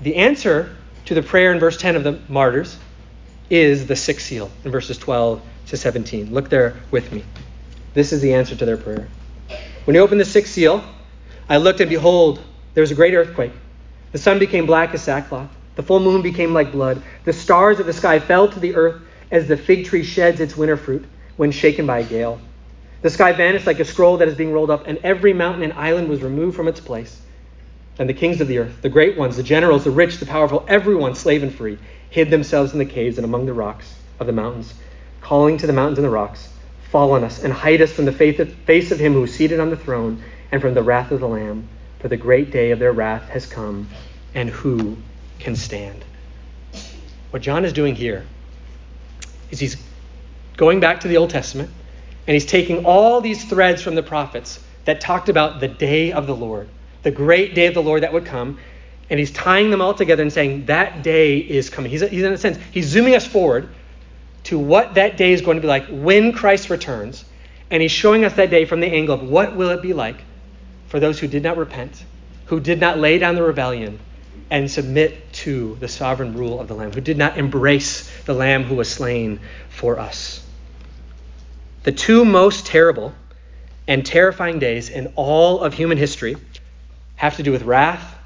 The 0.00 0.16
answer 0.16 0.74
to 1.06 1.14
the 1.14 1.22
prayer 1.22 1.52
in 1.52 1.58
verse 1.58 1.76
10 1.76 1.94
of 1.94 2.04
the 2.04 2.18
martyrs 2.28 2.78
is 3.50 3.86
the 3.86 3.96
sixth 3.96 4.26
seal 4.26 4.50
in 4.64 4.70
verses 4.70 4.96
12 4.96 5.42
to 5.66 5.76
17. 5.76 6.32
Look 6.32 6.48
there 6.48 6.76
with 6.90 7.12
me. 7.12 7.22
This 7.92 8.12
is 8.12 8.22
the 8.22 8.32
answer 8.32 8.56
to 8.56 8.64
their 8.64 8.78
prayer. 8.78 9.08
When 9.84 9.94
he 9.94 10.00
opened 10.00 10.20
the 10.20 10.24
sixth 10.24 10.54
seal, 10.54 10.82
I 11.50 11.58
looked 11.58 11.80
and 11.80 11.90
behold, 11.90 12.40
there 12.72 12.80
was 12.80 12.90
a 12.90 12.94
great 12.94 13.12
earthquake. 13.12 13.52
The 14.12 14.18
sun 14.18 14.38
became 14.38 14.64
black 14.64 14.94
as 14.94 15.02
sackcloth. 15.02 15.50
The 15.76 15.82
full 15.82 16.00
moon 16.00 16.22
became 16.22 16.54
like 16.54 16.72
blood. 16.72 17.02
The 17.24 17.32
stars 17.32 17.78
of 17.78 17.86
the 17.86 17.92
sky 17.92 18.20
fell 18.20 18.48
to 18.48 18.60
the 18.60 18.74
earth 18.76 19.02
as 19.30 19.48
the 19.48 19.56
fig 19.56 19.84
tree 19.84 20.02
sheds 20.02 20.40
its 20.40 20.56
winter 20.56 20.76
fruit 20.76 21.04
when 21.36 21.50
shaken 21.50 21.86
by 21.86 21.98
a 21.98 22.04
gale. 22.04 22.40
The 23.02 23.10
sky 23.10 23.32
vanished 23.32 23.66
like 23.66 23.80
a 23.80 23.84
scroll 23.84 24.16
that 24.18 24.28
is 24.28 24.34
being 24.34 24.52
rolled 24.52 24.70
up, 24.70 24.86
and 24.86 24.98
every 25.02 25.32
mountain 25.32 25.62
and 25.62 25.72
island 25.74 26.08
was 26.08 26.22
removed 26.22 26.56
from 26.56 26.68
its 26.68 26.80
place. 26.80 27.20
And 28.00 28.08
the 28.08 28.14
kings 28.14 28.40
of 28.40 28.48
the 28.48 28.56
earth, 28.56 28.80
the 28.80 28.88
great 28.88 29.18
ones, 29.18 29.36
the 29.36 29.42
generals, 29.42 29.84
the 29.84 29.90
rich, 29.90 30.16
the 30.16 30.24
powerful, 30.24 30.64
everyone, 30.66 31.14
slave 31.14 31.42
and 31.42 31.54
free, 31.54 31.76
hid 32.08 32.30
themselves 32.30 32.72
in 32.72 32.78
the 32.78 32.86
caves 32.86 33.18
and 33.18 33.26
among 33.26 33.44
the 33.44 33.52
rocks 33.52 33.94
of 34.18 34.26
the 34.26 34.32
mountains, 34.32 34.72
calling 35.20 35.58
to 35.58 35.66
the 35.66 35.74
mountains 35.74 35.98
and 35.98 36.06
the 36.06 36.10
rocks, 36.10 36.48
Fall 36.90 37.12
on 37.12 37.24
us 37.24 37.44
and 37.44 37.52
hide 37.52 37.82
us 37.82 37.92
from 37.92 38.06
the 38.06 38.12
face 38.12 38.90
of 38.90 38.98
him 38.98 39.12
who 39.12 39.24
is 39.24 39.34
seated 39.34 39.60
on 39.60 39.68
the 39.68 39.76
throne 39.76 40.24
and 40.50 40.62
from 40.62 40.72
the 40.72 40.82
wrath 40.82 41.10
of 41.10 41.20
the 41.20 41.28
Lamb. 41.28 41.68
For 41.98 42.08
the 42.08 42.16
great 42.16 42.50
day 42.50 42.70
of 42.70 42.78
their 42.78 42.92
wrath 42.92 43.28
has 43.28 43.44
come, 43.44 43.90
and 44.34 44.48
who 44.48 44.96
can 45.38 45.54
stand. 45.54 46.02
What 47.30 47.42
John 47.42 47.66
is 47.66 47.74
doing 47.74 47.94
here 47.94 48.24
is 49.50 49.60
he's 49.60 49.76
going 50.56 50.80
back 50.80 51.00
to 51.00 51.08
the 51.08 51.18
Old 51.18 51.28
Testament 51.28 51.70
and 52.26 52.32
he's 52.34 52.46
taking 52.46 52.86
all 52.86 53.20
these 53.20 53.44
threads 53.44 53.82
from 53.82 53.94
the 53.94 54.02
prophets 54.02 54.58
that 54.86 55.02
talked 55.02 55.28
about 55.28 55.60
the 55.60 55.68
day 55.68 56.12
of 56.12 56.26
the 56.26 56.34
Lord, 56.34 56.68
the 57.02 57.10
great 57.10 57.54
day 57.54 57.66
of 57.66 57.74
the 57.74 57.82
Lord 57.82 58.02
that 58.02 58.12
would 58.12 58.26
come, 58.26 58.58
and 59.08 59.18
he's 59.18 59.32
tying 59.32 59.70
them 59.70 59.80
all 59.80 59.94
together 59.94 60.22
and 60.22 60.32
saying 60.32 60.66
that 60.66 61.02
day 61.02 61.38
is 61.38 61.70
coming. 61.70 61.90
He's, 61.90 62.02
he's 62.02 62.22
in 62.22 62.32
a 62.32 62.38
sense, 62.38 62.58
he's 62.70 62.86
zooming 62.86 63.14
us 63.14 63.26
forward 63.26 63.68
to 64.44 64.58
what 64.58 64.94
that 64.94 65.16
day 65.16 65.32
is 65.32 65.42
going 65.42 65.56
to 65.56 65.60
be 65.60 65.68
like 65.68 65.86
when 65.88 66.32
Christ 66.32 66.70
returns, 66.70 67.24
and 67.70 67.82
he's 67.82 67.92
showing 67.92 68.24
us 68.24 68.34
that 68.34 68.50
day 68.50 68.64
from 68.64 68.80
the 68.80 68.86
angle 68.86 69.14
of 69.14 69.22
what 69.22 69.56
will 69.56 69.70
it 69.70 69.82
be 69.82 69.92
like 69.92 70.22
for 70.88 71.00
those 71.00 71.18
who 71.18 71.28
did 71.28 71.42
not 71.42 71.56
repent, 71.56 72.04
who 72.46 72.60
did 72.60 72.80
not 72.80 72.98
lay 72.98 73.18
down 73.18 73.34
the 73.34 73.42
rebellion, 73.42 73.98
and 74.50 74.68
submit 74.68 75.32
to 75.32 75.76
the 75.76 75.86
sovereign 75.86 76.34
rule 76.34 76.60
of 76.60 76.66
the 76.68 76.74
Lamb, 76.74 76.92
who 76.92 77.00
did 77.00 77.16
not 77.16 77.38
embrace 77.38 78.10
the 78.24 78.34
Lamb 78.34 78.64
who 78.64 78.74
was 78.74 78.90
slain 78.90 79.38
for 79.68 79.98
us. 79.98 80.44
The 81.84 81.92
two 81.92 82.24
most 82.24 82.66
terrible 82.66 83.14
and 83.86 84.04
terrifying 84.04 84.58
days 84.58 84.90
in 84.90 85.12
all 85.16 85.60
of 85.60 85.74
human 85.74 85.98
history 85.98 86.36
have 87.20 87.36
to 87.36 87.42
do 87.42 87.52
with 87.52 87.64
wrath 87.64 88.16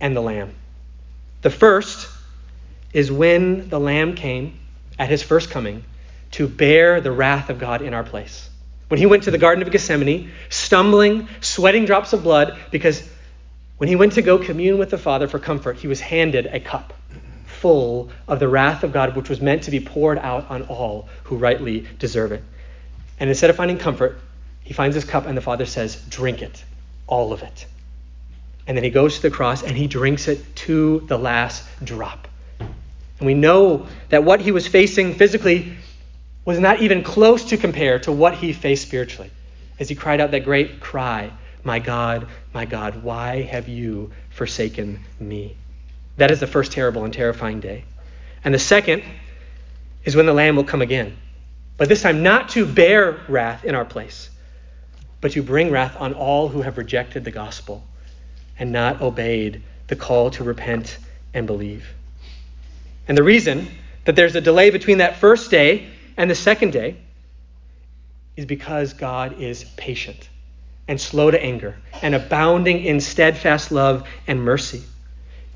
and 0.00 0.14
the 0.14 0.20
Lamb. 0.20 0.54
The 1.42 1.50
first 1.50 2.08
is 2.92 3.10
when 3.10 3.68
the 3.68 3.80
Lamb 3.80 4.14
came 4.14 4.56
at 5.00 5.08
his 5.08 5.20
first 5.20 5.50
coming 5.50 5.82
to 6.30 6.46
bear 6.46 7.00
the 7.00 7.10
wrath 7.10 7.50
of 7.50 7.58
God 7.58 7.82
in 7.82 7.92
our 7.92 8.04
place. 8.04 8.48
When 8.86 8.98
he 8.98 9.06
went 9.06 9.24
to 9.24 9.32
the 9.32 9.38
Garden 9.38 9.64
of 9.64 9.72
Gethsemane, 9.72 10.30
stumbling, 10.48 11.26
sweating 11.40 11.86
drops 11.86 12.12
of 12.12 12.22
blood, 12.22 12.56
because 12.70 13.02
when 13.78 13.88
he 13.88 13.96
went 13.96 14.12
to 14.12 14.22
go 14.22 14.38
commune 14.38 14.78
with 14.78 14.90
the 14.90 14.98
Father 14.98 15.26
for 15.26 15.40
comfort, 15.40 15.78
he 15.78 15.88
was 15.88 16.00
handed 16.00 16.46
a 16.46 16.60
cup 16.60 16.94
full 17.46 18.10
of 18.28 18.38
the 18.38 18.46
wrath 18.46 18.84
of 18.84 18.92
God, 18.92 19.16
which 19.16 19.28
was 19.28 19.40
meant 19.40 19.64
to 19.64 19.72
be 19.72 19.80
poured 19.80 20.18
out 20.18 20.48
on 20.52 20.62
all 20.68 21.08
who 21.24 21.36
rightly 21.36 21.84
deserve 21.98 22.30
it. 22.30 22.44
And 23.18 23.28
instead 23.28 23.50
of 23.50 23.56
finding 23.56 23.78
comfort, 23.78 24.20
he 24.62 24.72
finds 24.72 24.94
his 24.94 25.04
cup, 25.04 25.26
and 25.26 25.36
the 25.36 25.42
Father 25.42 25.66
says, 25.66 26.00
Drink 26.08 26.42
it, 26.42 26.64
all 27.08 27.32
of 27.32 27.42
it. 27.42 27.66
And 28.66 28.76
then 28.76 28.84
he 28.84 28.90
goes 28.90 29.16
to 29.16 29.22
the 29.22 29.30
cross 29.30 29.62
and 29.62 29.76
he 29.76 29.86
drinks 29.86 30.28
it 30.28 30.56
to 30.56 31.00
the 31.06 31.18
last 31.18 31.64
drop. 31.84 32.28
And 32.58 33.26
we 33.26 33.34
know 33.34 33.86
that 34.08 34.24
what 34.24 34.40
he 34.40 34.52
was 34.52 34.66
facing 34.66 35.14
physically 35.14 35.76
was 36.44 36.58
not 36.58 36.80
even 36.80 37.02
close 37.02 37.44
to 37.46 37.56
compare 37.56 37.98
to 38.00 38.12
what 38.12 38.34
he 38.34 38.52
faced 38.52 38.86
spiritually 38.86 39.30
as 39.78 39.88
he 39.88 39.94
cried 39.94 40.20
out 40.20 40.30
that 40.30 40.44
great 40.44 40.80
cry 40.80 41.30
my 41.66 41.80
God, 41.80 42.28
my 42.54 42.64
God, 42.64 43.02
why 43.02 43.42
have 43.42 43.68
you 43.68 44.12
forsaken 44.30 45.00
me? 45.18 45.56
That 46.16 46.30
is 46.30 46.38
the 46.38 46.46
first 46.46 46.70
terrible 46.70 47.04
and 47.04 47.12
terrifying 47.12 47.58
day. 47.58 47.84
And 48.44 48.54
the 48.54 48.58
second 48.60 49.02
is 50.04 50.14
when 50.14 50.26
the 50.26 50.32
Lamb 50.32 50.54
will 50.54 50.64
come 50.64 50.80
again. 50.80 51.16
But 51.76 51.88
this 51.88 52.02
time, 52.02 52.22
not 52.22 52.50
to 52.50 52.64
bear 52.64 53.18
wrath 53.28 53.64
in 53.64 53.74
our 53.74 53.84
place, 53.84 54.30
but 55.20 55.32
to 55.32 55.42
bring 55.42 55.72
wrath 55.72 55.96
on 55.98 56.14
all 56.14 56.48
who 56.48 56.62
have 56.62 56.78
rejected 56.78 57.24
the 57.24 57.32
gospel 57.32 57.82
and 58.58 58.72
not 58.72 59.00
obeyed 59.00 59.62
the 59.88 59.96
call 59.96 60.30
to 60.30 60.44
repent 60.44 60.98
and 61.34 61.46
believe. 61.46 61.86
And 63.08 63.16
the 63.16 63.22
reason 63.22 63.68
that 64.04 64.16
there's 64.16 64.34
a 64.34 64.40
delay 64.40 64.70
between 64.70 64.98
that 64.98 65.16
first 65.16 65.50
day 65.50 65.88
and 66.16 66.30
the 66.30 66.34
second 66.34 66.72
day 66.72 66.96
is 68.36 68.44
because 68.44 68.92
God 68.92 69.40
is 69.40 69.64
patient 69.76 70.28
and 70.88 71.00
slow 71.00 71.30
to 71.30 71.42
anger, 71.42 71.76
and 72.00 72.14
abounding 72.14 72.84
in 72.84 73.00
steadfast 73.00 73.72
love 73.72 74.06
and 74.28 74.40
mercy. 74.40 74.82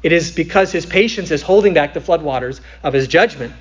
It 0.02 0.12
is 0.12 0.32
because 0.32 0.72
his 0.72 0.86
patience 0.86 1.30
is 1.30 1.42
holding 1.42 1.74
back 1.74 1.94
the 1.94 2.00
floodwaters 2.00 2.60
of 2.82 2.92
his 2.92 3.06
judgment 3.06 3.52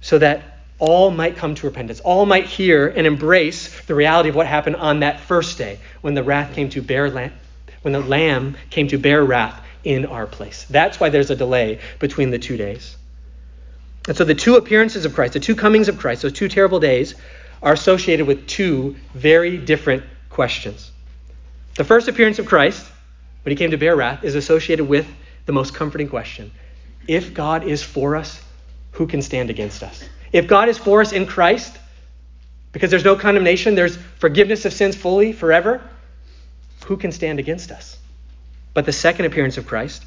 so 0.00 0.18
that 0.18 0.60
all 0.78 1.10
might 1.10 1.36
come 1.36 1.54
to 1.54 1.66
repentance, 1.66 2.00
all 2.00 2.24
might 2.24 2.46
hear 2.46 2.88
and 2.88 3.06
embrace 3.06 3.80
the 3.82 3.94
reality 3.94 4.28
of 4.28 4.34
what 4.34 4.46
happened 4.46 4.76
on 4.76 5.00
that 5.00 5.20
first 5.20 5.58
day 5.58 5.78
when 6.00 6.14
the 6.14 6.22
wrath 6.22 6.54
came 6.54 6.70
to 6.70 6.80
bear 6.80 7.10
lamb, 7.10 7.32
when 7.86 7.92
the 7.92 8.00
lamb 8.00 8.56
came 8.68 8.88
to 8.88 8.98
bear 8.98 9.22
wrath 9.22 9.64
in 9.84 10.06
our 10.06 10.26
place. 10.26 10.66
That's 10.68 10.98
why 10.98 11.08
there's 11.08 11.30
a 11.30 11.36
delay 11.36 11.78
between 12.00 12.30
the 12.30 12.38
two 12.40 12.56
days. 12.56 12.96
And 14.08 14.16
so 14.16 14.24
the 14.24 14.34
two 14.34 14.56
appearances 14.56 15.04
of 15.04 15.14
Christ, 15.14 15.34
the 15.34 15.38
two 15.38 15.54
comings 15.54 15.86
of 15.86 15.96
Christ, 15.96 16.22
those 16.22 16.32
two 16.32 16.48
terrible 16.48 16.80
days, 16.80 17.14
are 17.62 17.74
associated 17.74 18.26
with 18.26 18.48
two 18.48 18.96
very 19.14 19.56
different 19.56 20.02
questions. 20.30 20.90
The 21.76 21.84
first 21.84 22.08
appearance 22.08 22.40
of 22.40 22.46
Christ, 22.46 22.84
when 23.44 23.50
he 23.52 23.56
came 23.56 23.70
to 23.70 23.78
bear 23.78 23.94
wrath, 23.94 24.24
is 24.24 24.34
associated 24.34 24.86
with 24.86 25.06
the 25.44 25.52
most 25.52 25.72
comforting 25.72 26.08
question 26.08 26.50
If 27.06 27.34
God 27.34 27.62
is 27.62 27.84
for 27.84 28.16
us, 28.16 28.42
who 28.90 29.06
can 29.06 29.22
stand 29.22 29.48
against 29.48 29.84
us? 29.84 30.02
If 30.32 30.48
God 30.48 30.68
is 30.68 30.76
for 30.76 31.02
us 31.02 31.12
in 31.12 31.24
Christ, 31.24 31.78
Because 32.72 32.90
there's 32.90 33.04
no 33.04 33.14
condemnation, 33.14 33.76
there's 33.76 33.96
forgiveness 34.18 34.64
of 34.64 34.72
sins 34.72 34.96
fully, 34.96 35.32
forever. 35.32 35.80
Who 36.86 36.96
can 36.96 37.10
stand 37.10 37.40
against 37.40 37.72
us? 37.72 37.98
But 38.72 38.86
the 38.86 38.92
second 38.92 39.24
appearance 39.24 39.56
of 39.58 39.66
Christ 39.66 40.04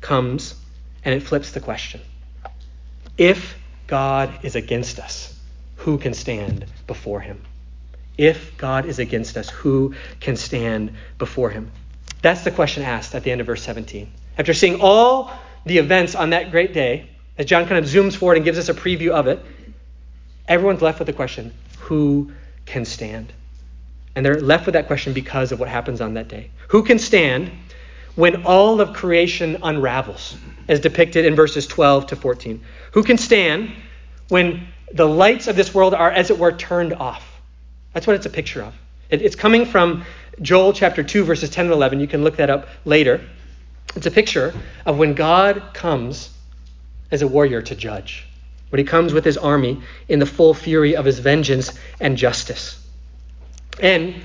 comes 0.00 0.54
and 1.04 1.14
it 1.14 1.22
flips 1.22 1.52
the 1.52 1.60
question. 1.60 2.00
If 3.18 3.58
God 3.86 4.32
is 4.42 4.56
against 4.56 4.98
us, 5.00 5.38
who 5.76 5.98
can 5.98 6.14
stand 6.14 6.64
before 6.86 7.20
him? 7.20 7.42
If 8.16 8.56
God 8.56 8.86
is 8.86 8.98
against 8.98 9.36
us, 9.36 9.50
who 9.50 9.94
can 10.18 10.36
stand 10.36 10.92
before 11.18 11.50
him? 11.50 11.70
That's 12.22 12.42
the 12.42 12.52
question 12.52 12.84
asked 12.84 13.14
at 13.14 13.22
the 13.22 13.30
end 13.30 13.42
of 13.42 13.46
verse 13.46 13.62
17. 13.62 14.10
After 14.38 14.54
seeing 14.54 14.80
all 14.80 15.30
the 15.66 15.76
events 15.76 16.14
on 16.14 16.30
that 16.30 16.50
great 16.50 16.72
day, 16.72 17.10
as 17.36 17.44
John 17.44 17.66
kind 17.66 17.84
of 17.84 17.84
zooms 17.84 18.16
forward 18.16 18.36
and 18.36 18.44
gives 18.46 18.58
us 18.58 18.70
a 18.70 18.74
preview 18.74 19.10
of 19.10 19.26
it, 19.26 19.44
everyone's 20.48 20.80
left 20.80 21.00
with 21.00 21.06
the 21.06 21.12
question 21.12 21.52
who 21.80 22.32
can 22.64 22.86
stand? 22.86 23.30
And 24.18 24.26
they're 24.26 24.40
left 24.40 24.66
with 24.66 24.72
that 24.72 24.88
question 24.88 25.12
because 25.12 25.52
of 25.52 25.60
what 25.60 25.68
happens 25.68 26.00
on 26.00 26.14
that 26.14 26.26
day. 26.26 26.50
Who 26.70 26.82
can 26.82 26.98
stand 26.98 27.52
when 28.16 28.42
all 28.42 28.80
of 28.80 28.92
creation 28.92 29.58
unravels, 29.62 30.36
as 30.66 30.80
depicted 30.80 31.24
in 31.24 31.36
verses 31.36 31.68
12 31.68 32.08
to 32.08 32.16
14? 32.16 32.60
Who 32.94 33.04
can 33.04 33.16
stand 33.16 33.70
when 34.26 34.66
the 34.92 35.06
lights 35.06 35.46
of 35.46 35.54
this 35.54 35.72
world 35.72 35.94
are, 35.94 36.10
as 36.10 36.30
it 36.30 36.38
were, 36.40 36.50
turned 36.50 36.94
off? 36.94 37.40
That's 37.92 38.08
what 38.08 38.16
it's 38.16 38.26
a 38.26 38.30
picture 38.30 38.60
of. 38.60 38.74
It, 39.08 39.22
it's 39.22 39.36
coming 39.36 39.64
from 39.64 40.04
Joel 40.42 40.72
chapter 40.72 41.04
2, 41.04 41.22
verses 41.22 41.48
10 41.50 41.66
and 41.66 41.72
11. 41.72 42.00
You 42.00 42.08
can 42.08 42.24
look 42.24 42.38
that 42.38 42.50
up 42.50 42.66
later. 42.84 43.20
It's 43.94 44.06
a 44.06 44.10
picture 44.10 44.52
of 44.84 44.98
when 44.98 45.14
God 45.14 45.62
comes 45.74 46.30
as 47.12 47.22
a 47.22 47.28
warrior 47.28 47.62
to 47.62 47.76
judge, 47.76 48.26
when 48.70 48.80
he 48.80 48.84
comes 48.84 49.12
with 49.12 49.24
his 49.24 49.38
army 49.38 49.80
in 50.08 50.18
the 50.18 50.26
full 50.26 50.54
fury 50.54 50.96
of 50.96 51.04
his 51.04 51.20
vengeance 51.20 51.78
and 52.00 52.16
justice. 52.16 52.84
And 53.80 54.22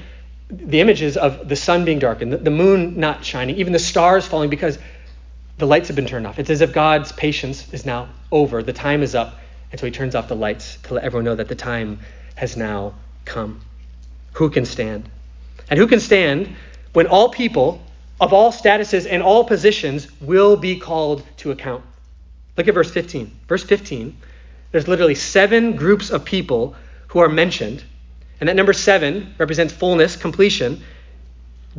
the 0.50 0.82
images 0.82 1.18
of 1.18 1.48
the 1.48 1.56
sun 1.56 1.86
being 1.86 2.00
darkened, 2.00 2.34
the 2.34 2.52
moon 2.52 3.00
not 3.00 3.26
shining, 3.26 3.58
even 3.58 3.74
the 3.74 3.80
stars 3.80 4.28
falling 4.28 4.50
because 4.50 4.78
the 5.58 5.68
lights 5.68 5.88
have 5.88 5.96
been 5.96 6.06
turned 6.06 6.28
off. 6.28 6.40
It's 6.40 6.50
as 6.50 6.62
if 6.62 6.74
God's 6.74 7.12
patience 7.12 7.72
is 7.74 7.86
now 7.86 8.10
over. 8.32 8.64
The 8.64 8.74
time 8.74 9.04
is 9.04 9.16
up. 9.16 9.40
And 9.72 9.80
so 9.80 9.86
he 9.86 9.92
turns 9.92 10.16
off 10.16 10.28
the 10.28 10.36
lights 10.36 10.78
to 10.84 10.96
let 10.96 11.04
everyone 11.04 11.26
know 11.26 11.36
that 11.36 11.48
the 11.48 11.56
time 11.56 12.00
has 12.36 12.58
now 12.58 12.94
come. 13.26 13.62
Who 14.34 14.50
can 14.50 14.66
stand? 14.66 15.10
And 15.70 15.80
who 15.80 15.88
can 15.88 16.00
stand 16.00 16.56
when 16.94 17.08
all 17.08 17.30
people 17.30 17.82
of 18.20 18.34
all 18.34 18.52
statuses 18.52 19.08
and 19.10 19.24
all 19.24 19.44
positions 19.44 20.08
will 20.22 20.58
be 20.58 20.80
called 20.80 21.24
to 21.38 21.52
account? 21.52 21.84
Look 22.58 22.68
at 22.68 22.74
verse 22.74 22.92
15. 22.92 23.32
Verse 23.48 23.64
15, 23.64 24.16
there's 24.72 24.88
literally 24.88 25.16
seven 25.16 25.76
groups 25.76 26.10
of 26.10 26.26
people 26.26 26.76
who 27.08 27.20
are 27.20 27.30
mentioned. 27.30 27.84
And 28.44 28.50
that 28.50 28.58
number 28.58 28.74
seven 28.74 29.36
represents 29.38 29.74
fullness, 29.74 30.18
completion, 30.18 30.84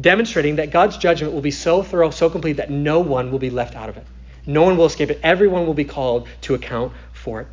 demonstrating 0.01 0.57
that 0.57 0.71
God's 0.71 0.97
judgment 0.97 1.35
will 1.35 1.43
be 1.43 1.51
so 1.51 1.83
thorough, 1.83 2.09
so 2.09 2.31
complete 2.31 2.55
that 2.55 2.71
no 2.71 3.01
one 3.01 3.31
will 3.31 3.39
be 3.39 3.51
left 3.51 3.77
out 3.77 3.91
of 3.91 3.99
it. 3.99 4.07
No 4.47 4.63
one 4.63 4.79
will 4.79 4.87
escape 4.87 5.11
it. 5.11 5.21
Everyone 5.23 5.67
will 5.67 5.75
be 5.75 5.85
called 5.85 6.27
to 6.41 6.55
account 6.55 6.95
for 7.13 7.43
it. 7.43 7.49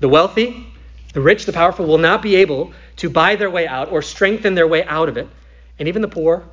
The 0.00 0.10
wealthy, 0.10 0.66
the 1.14 1.22
rich, 1.22 1.46
the 1.46 1.52
powerful 1.54 1.86
will 1.86 1.96
not 1.96 2.20
be 2.20 2.36
able 2.36 2.74
to 2.96 3.08
buy 3.08 3.36
their 3.36 3.48
way 3.48 3.66
out 3.66 3.90
or 3.90 4.02
strengthen 4.02 4.54
their 4.54 4.68
way 4.68 4.84
out 4.84 5.08
of 5.08 5.16
it. 5.16 5.28
And 5.78 5.88
even 5.88 6.02
the 6.02 6.08
poor 6.08 6.44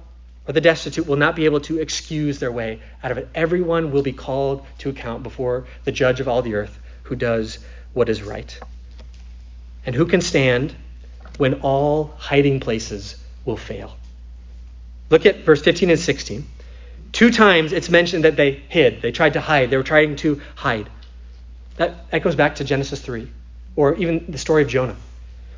or 0.48 0.54
the 0.54 0.62
destitute 0.62 1.06
will 1.06 1.18
not 1.18 1.36
be 1.36 1.44
able 1.44 1.60
to 1.60 1.80
excuse 1.80 2.40
their 2.40 2.54
way 2.54 2.80
out 3.04 3.12
of 3.12 3.18
it. 3.18 3.28
Everyone 3.36 3.92
will 3.92 4.04
be 4.04 4.14
called 4.14 4.66
to 4.78 4.90
account 4.90 5.22
before 5.22 5.66
the 5.84 5.92
judge 5.92 6.22
of 6.22 6.30
all 6.30 6.42
the 6.44 6.56
earth 6.56 6.80
who 7.02 7.18
does 7.18 7.60
what 7.92 8.08
is 8.08 8.24
right. 8.24 8.58
And 9.86 9.94
who 9.94 10.06
can 10.06 10.22
stand 10.22 10.74
when 11.38 11.56
all 11.62 12.14
hiding 12.18 12.60
places 12.60 13.16
will 13.46 13.58
fail? 13.58 13.96
Look 15.10 15.26
at 15.26 15.40
verse 15.40 15.62
15 15.62 15.90
and 15.90 16.00
16. 16.00 16.46
Two 17.12 17.32
times 17.32 17.72
it's 17.72 17.90
mentioned 17.90 18.24
that 18.24 18.36
they 18.36 18.52
hid. 18.52 19.02
They 19.02 19.12
tried 19.12 19.34
to 19.34 19.42
hide. 19.42 19.70
They 19.70 19.78
were 19.78 19.84
trying 19.84 20.16
to 20.18 20.42
hide. 20.56 20.90
That, 21.78 22.22
goes 22.22 22.36
back 22.36 22.56
to 22.56 22.64
Genesis 22.64 23.02
3, 23.02 23.28
or 23.76 23.96
even 23.96 24.26
the 24.30 24.38
story 24.38 24.64
of 24.64 24.70
Jonah. 24.70 24.96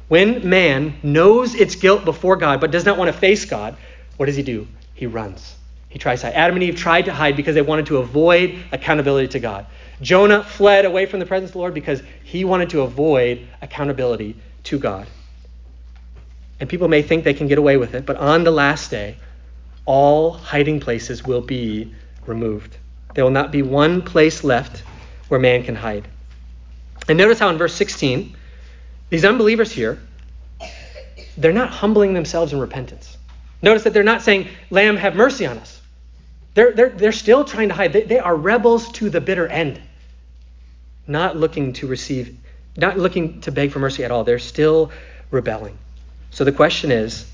When 0.08 0.48
man 0.48 0.96
knows 1.04 1.56
its 1.56 1.76
guilt 1.76 2.06
before 2.06 2.36
God 2.36 2.62
but 2.62 2.72
does 2.72 2.86
not 2.86 2.98
want 2.98 3.12
to 3.12 3.18
face 3.18 3.46
God, 3.46 3.76
what 4.18 4.28
does 4.28 4.36
he 4.36 4.44
do? 4.44 4.68
He 4.94 5.08
runs. 5.08 5.56
He 5.90 6.00
tries 6.00 6.22
to 6.22 6.28
hide. 6.28 6.36
Adam 6.36 6.56
and 6.58 6.64
Eve 6.64 6.76
tried 6.76 7.06
to 7.06 7.14
hide 7.14 7.36
because 7.36 7.56
they 7.56 7.62
wanted 7.62 7.88
to 7.88 7.98
avoid 7.98 8.60
accountability 8.72 9.30
to 9.30 9.40
God. 9.40 9.66
Jonah 10.02 10.44
fled 10.44 10.86
away 10.86 11.06
from 11.06 11.20
the 11.20 11.26
presence 11.26 11.50
of 11.50 11.54
the 11.54 11.60
Lord 11.60 11.74
because 11.74 12.02
he 12.24 12.46
wanted 12.46 12.70
to 12.72 12.82
avoid 12.82 13.48
accountability 13.62 14.36
to 14.66 14.78
God. 14.78 15.08
And 16.60 16.70
people 16.70 16.88
may 16.88 17.02
think 17.02 17.24
they 17.24 17.34
can 17.34 17.48
get 17.48 17.58
away 17.58 17.78
with 17.78 17.96
it, 17.96 18.06
but 18.06 18.18
on 18.18 18.44
the 18.44 18.52
last 18.52 18.90
day, 18.90 19.18
all 19.86 20.32
hiding 20.32 20.80
places 20.80 21.24
will 21.24 21.42
be 21.42 21.94
removed. 22.26 22.78
There 23.14 23.24
will 23.24 23.32
not 23.32 23.52
be 23.52 23.62
one 23.62 24.02
place 24.02 24.44
left 24.44 24.84
where 25.28 25.40
man 25.40 25.64
can 25.64 25.76
hide. 25.76 26.08
And 27.08 27.18
notice 27.18 27.40
how 27.40 27.50
in 27.50 27.58
verse 27.58 27.74
16, 27.74 28.36
these 29.10 29.26
unbelievers 29.26 29.72
here, 29.72 30.00
they're 31.38 31.54
not 31.54 31.70
humbling 31.70 32.14
themselves 32.14 32.54
in 32.54 32.60
repentance. 32.60 33.18
Notice 33.62 33.84
that 33.84 33.94
they're 33.94 34.04
not 34.04 34.22
saying, 34.22 34.48
Lamb, 34.70 34.98
have 34.98 35.16
mercy 35.16 35.46
on 35.46 35.58
us. 35.58 35.82
They're, 36.54 36.72
they're, 36.72 36.90
they're 36.90 37.12
still 37.12 37.44
trying 37.44 37.70
to 37.70 37.76
hide. 37.76 37.94
They, 37.94 38.04
they 38.04 38.20
are 38.20 38.36
rebels 38.36 38.92
to 38.94 39.10
the 39.10 39.22
bitter 39.22 39.48
end, 39.48 39.80
not 41.06 41.36
looking 41.36 41.74
to 41.74 41.88
receive, 41.88 42.38
not 42.78 42.98
looking 42.98 43.42
to 43.42 43.52
beg 43.52 43.72
for 43.72 43.80
mercy 43.80 44.04
at 44.04 44.12
all. 44.12 44.24
They're 44.24 44.40
still 44.40 44.92
rebelling. 45.32 45.78
So 46.36 46.44
the 46.44 46.52
question 46.52 46.92
is, 46.92 47.26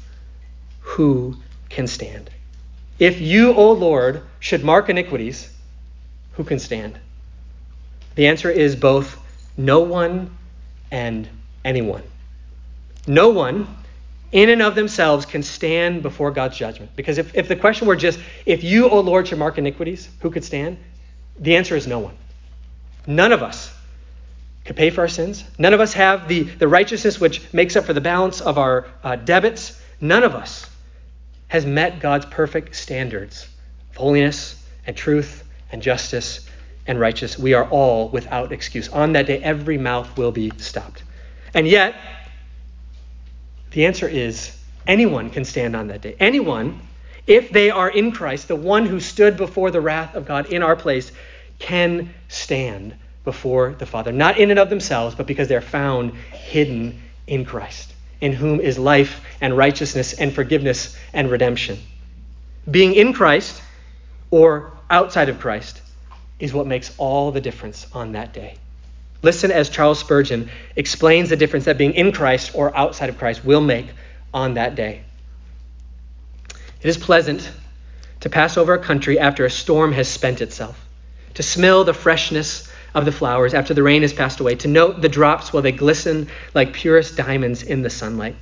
who 0.82 1.36
can 1.70 1.88
stand? 1.88 2.30
If 3.00 3.20
you, 3.20 3.52
O 3.52 3.72
Lord, 3.72 4.22
should 4.40 4.64
mark 4.64 4.90
iniquities, 4.90 5.52
who 6.34 6.44
can 6.44 6.60
stand? 6.60 7.00
The 8.14 8.28
answer 8.28 8.52
is 8.52 8.76
both 8.76 9.18
no 9.58 9.80
one 9.80 10.38
and 10.92 11.28
anyone. 11.66 12.04
No 13.08 13.30
one, 13.30 13.76
in 14.34 14.50
and 14.50 14.62
of 14.62 14.76
themselves, 14.76 15.26
can 15.26 15.42
stand 15.42 16.04
before 16.04 16.30
God's 16.30 16.56
judgment. 16.56 16.96
Because 16.96 17.18
if, 17.18 17.34
if 17.34 17.48
the 17.48 17.56
question 17.56 17.88
were 17.88 17.96
just, 17.96 18.20
if 18.46 18.64
you, 18.64 18.88
O 18.88 19.00
Lord, 19.00 19.28
should 19.28 19.40
mark 19.40 19.58
iniquities, 19.58 20.10
who 20.20 20.30
could 20.30 20.44
stand? 20.44 20.78
The 21.40 21.56
answer 21.56 21.76
is 21.76 21.88
no 21.88 21.98
one. 21.98 22.16
None 23.08 23.32
of 23.32 23.42
us 23.42 23.74
could 24.66 24.76
pay 24.76 24.90
for 24.90 25.02
our 25.02 25.08
sins. 25.08 25.44
None 25.58 25.74
of 25.74 25.80
us 25.80 25.94
have 25.94 26.28
the, 26.28 26.44
the 26.44 26.68
righteousness 26.68 27.20
which 27.20 27.52
makes 27.54 27.76
up 27.76 27.86
for 27.86 27.94
the 27.94 28.02
balance 28.02 28.42
of 28.42 28.58
our 28.58 28.88
uh, 29.04 29.16
debits. 29.16 29.82
None 30.00 30.24
of 30.24 30.36
us 30.36 30.70
has 31.48 31.66
met 31.66 32.00
God's 32.00 32.26
perfect 32.26 32.76
standards 32.76 33.48
of 33.90 33.98
holiness 33.98 34.64
and 34.86 34.96
truth 34.96 35.44
and 35.72 35.82
justice 35.82 36.48
and 36.88 37.00
righteous. 37.00 37.38
We 37.38 37.54
are 37.54 37.68
all 37.70 38.10
without 38.10 38.52
excuse. 38.52 38.90
On 38.90 39.14
that 39.14 39.26
day, 39.26 39.42
every 39.42 39.78
mouth 39.78 40.18
will 40.18 40.32
be 40.32 40.52
stopped. 40.58 41.04
And 41.54 41.68
yet, 41.68 41.96
the 43.72 43.86
answer 43.86 44.08
is 44.08 44.58
anyone 44.88 45.30
can 45.30 45.46
stand 45.46 45.76
on 45.76 45.88
that 45.88 46.02
day. 46.02 46.16
Anyone, 46.20 46.82
if 47.28 47.52
they 47.52 47.70
are 47.70 47.90
in 47.90 48.12
Christ, 48.12 48.48
the 48.48 48.56
one 48.56 48.86
who 48.86 49.00
stood 49.00 49.38
before 49.38 49.72
the 49.72 49.82
wrath 49.82 50.16
of 50.16 50.26
God 50.26 50.48
in 50.48 50.64
our 50.64 50.76
place, 50.76 51.12
can 51.60 52.14
stand 52.28 52.96
before 53.24 53.76
the 53.78 53.86
Father. 53.86 54.12
Not 54.12 54.38
in 54.38 54.50
and 54.50 54.60
of 54.60 54.70
themselves, 54.70 55.16
but 55.16 55.28
because 55.28 55.48
they're 55.48 55.62
found 55.62 56.14
hidden 56.14 57.02
in 57.28 57.46
Christ, 57.46 57.94
in 58.20 58.34
whom 58.34 58.60
is 58.60 58.78
life 58.78 59.22
and 59.40 59.56
righteousness 59.56 60.14
and 60.14 60.34
forgiveness 60.34 60.98
and 61.14 61.30
redemption. 61.30 61.80
Being 62.70 62.94
in 62.94 63.14
Christ 63.14 63.62
or 64.30 64.72
outside 64.90 65.30
of 65.30 65.40
Christ 65.40 65.82
is 66.40 66.54
what 66.54 66.68
makes 66.68 66.94
all 66.98 67.32
the 67.32 67.42
difference 67.42 67.88
on 67.94 68.14
that 68.14 68.34
day. 68.34 68.58
Listen 69.24 69.52
as 69.52 69.70
Charles 69.70 70.00
Spurgeon 70.00 70.50
explains 70.76 71.30
the 71.30 71.38
difference 71.38 71.66
that 71.66 71.78
being 71.78 71.94
in 71.94 72.12
Christ 72.12 72.52
or 72.56 72.76
outside 72.76 73.10
of 73.10 73.18
Christ 73.18 73.46
will 73.46 73.62
make 73.62 73.88
on 74.34 74.56
that 74.56 74.76
day. 74.76 75.04
It 76.82 76.88
is 76.88 76.98
pleasant 76.98 77.52
to 78.22 78.30
pass 78.30 78.58
over 78.58 78.74
a 78.74 78.80
country 78.80 79.20
after 79.20 79.46
a 79.46 79.50
storm 79.50 79.92
has 79.94 80.08
spent 80.08 80.42
itself, 80.42 80.84
to 81.36 81.44
smell 81.44 81.84
the 81.84 81.94
freshness 81.94 82.71
of 82.94 83.06
the 83.06 83.12
flowers 83.12 83.54
after 83.54 83.74
the 83.74 83.84
rain 83.84 84.02
has 84.02 84.14
passed 84.14 84.40
away, 84.40 84.56
to 84.56 84.68
note 84.68 85.02
the 85.02 85.10
drops 85.10 85.54
while 85.54 85.64
they 85.64 85.72
glisten 85.72 86.28
like 86.54 86.74
purest 86.74 87.16
diamonds 87.16 87.64
in 87.64 87.82
the 87.82 87.90
sunlight. 87.90 88.36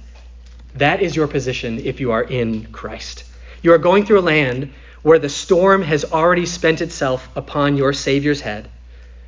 That 0.75 1.01
is 1.01 1.15
your 1.15 1.27
position 1.27 1.79
if 1.79 1.99
you 1.99 2.11
are 2.11 2.23
in 2.23 2.71
Christ. 2.71 3.25
You 3.61 3.73
are 3.73 3.77
going 3.77 4.05
through 4.05 4.19
a 4.19 4.21
land 4.21 4.71
where 5.01 5.19
the 5.19 5.29
storm 5.29 5.81
has 5.81 6.05
already 6.05 6.45
spent 6.45 6.81
itself 6.81 7.29
upon 7.35 7.77
your 7.77 7.93
Savior's 7.93 8.41
head. 8.41 8.69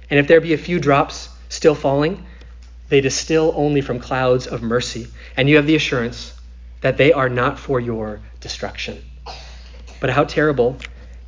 And 0.09 0.19
if 0.19 0.27
there 0.27 0.41
be 0.41 0.53
a 0.53 0.57
few 0.57 0.79
drops 0.79 1.29
still 1.49 1.75
falling, 1.75 2.25
they 2.89 3.01
distill 3.01 3.53
only 3.55 3.81
from 3.81 3.99
clouds 3.99 4.47
of 4.47 4.61
mercy. 4.61 5.07
And 5.37 5.47
you 5.47 5.55
have 5.55 5.67
the 5.67 5.75
assurance 5.75 6.33
that 6.81 6.97
they 6.97 7.13
are 7.13 7.29
not 7.29 7.57
for 7.57 7.79
your 7.79 8.19
destruction. 8.41 9.01
But 9.99 10.09
how 10.09 10.25
terrible 10.25 10.77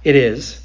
it 0.04 0.16
is 0.16 0.60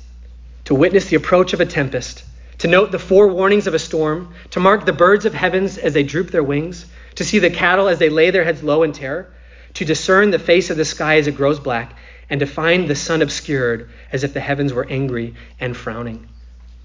to 0.65 0.75
witness 0.75 1.07
the 1.07 1.17
approach 1.17 1.53
of 1.53 1.61
a 1.61 1.67
tempest, 1.67 2.25
to 2.59 2.69
note 2.69 2.91
the 2.91 2.99
forewarnings 2.99 3.67
of 3.67 3.75
a 3.75 3.79
storm, 3.79 4.35
to 4.51 4.61
mark 4.61 4.85
the 4.85 4.93
birds 4.93 5.25
of 5.25 5.35
heavens 5.35 5.79
as 5.79 5.95
they 5.95 6.03
droop 6.03 6.31
their 6.31 6.43
wings, 6.43 6.87
to 7.15 7.25
see 7.25 7.39
the 7.39 7.51
cattle 7.51 7.89
as 7.89 7.99
they 7.99 8.09
lay 8.09 8.31
their 8.31 8.45
heads 8.45 8.63
low 8.63 8.83
in 8.83 8.93
terror, 8.93 9.33
to 9.75 9.85
discern 9.85 10.31
the 10.31 10.39
face 10.39 10.71
of 10.71 10.77
the 10.77 10.85
sky 10.85 11.17
as 11.17 11.27
it 11.27 11.37
grows 11.37 11.61
black, 11.61 11.97
and 12.31 12.41
to 12.41 12.47
find 12.47 12.89
the 12.89 12.95
sun 12.95 13.23
obscured 13.23 13.89
as 14.13 14.25
if 14.25 14.35
the 14.35 14.41
heavens 14.41 14.73
were 14.73 14.87
angry 14.91 15.35
and 15.61 15.77
frowning. 15.77 16.29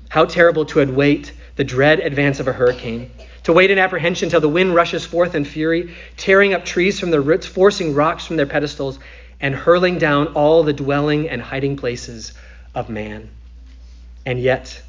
How 0.09 0.26
terrible 0.26 0.65
to 0.65 0.82
await 0.82 1.32
the 1.55 1.63
dread 1.63 1.99
advance 1.99 2.39
of 2.39 2.47
a 2.47 2.53
hurricane, 2.53 3.09
to 3.43 3.53
wait 3.53 3.71
in 3.71 3.78
apprehension 3.78 4.30
till 4.30 4.41
the 4.41 4.49
wind 4.49 4.74
rushes 4.74 5.05
forth 5.05 5.36
in 5.36 5.43
fury, 5.43 5.93
tearing 6.17 6.53
up 6.53 6.65
trees 6.65 6.99
from 6.99 7.11
their 7.11 7.21
roots, 7.21 7.45
forcing 7.45 7.93
rocks 7.93 8.26
from 8.26 8.38
their 8.38 8.45
pedestals, 8.45 8.99
and 9.41 9.53
hurling 9.53 9.97
down 9.97 10.28
all 10.28 10.63
the 10.63 10.71
dwelling 10.71 11.30
and 11.30 11.41
hiding 11.41 11.76
places 11.76 12.34
of 12.74 12.89
man. 12.89 13.30
And 14.26 14.39
yet, 14.39 14.82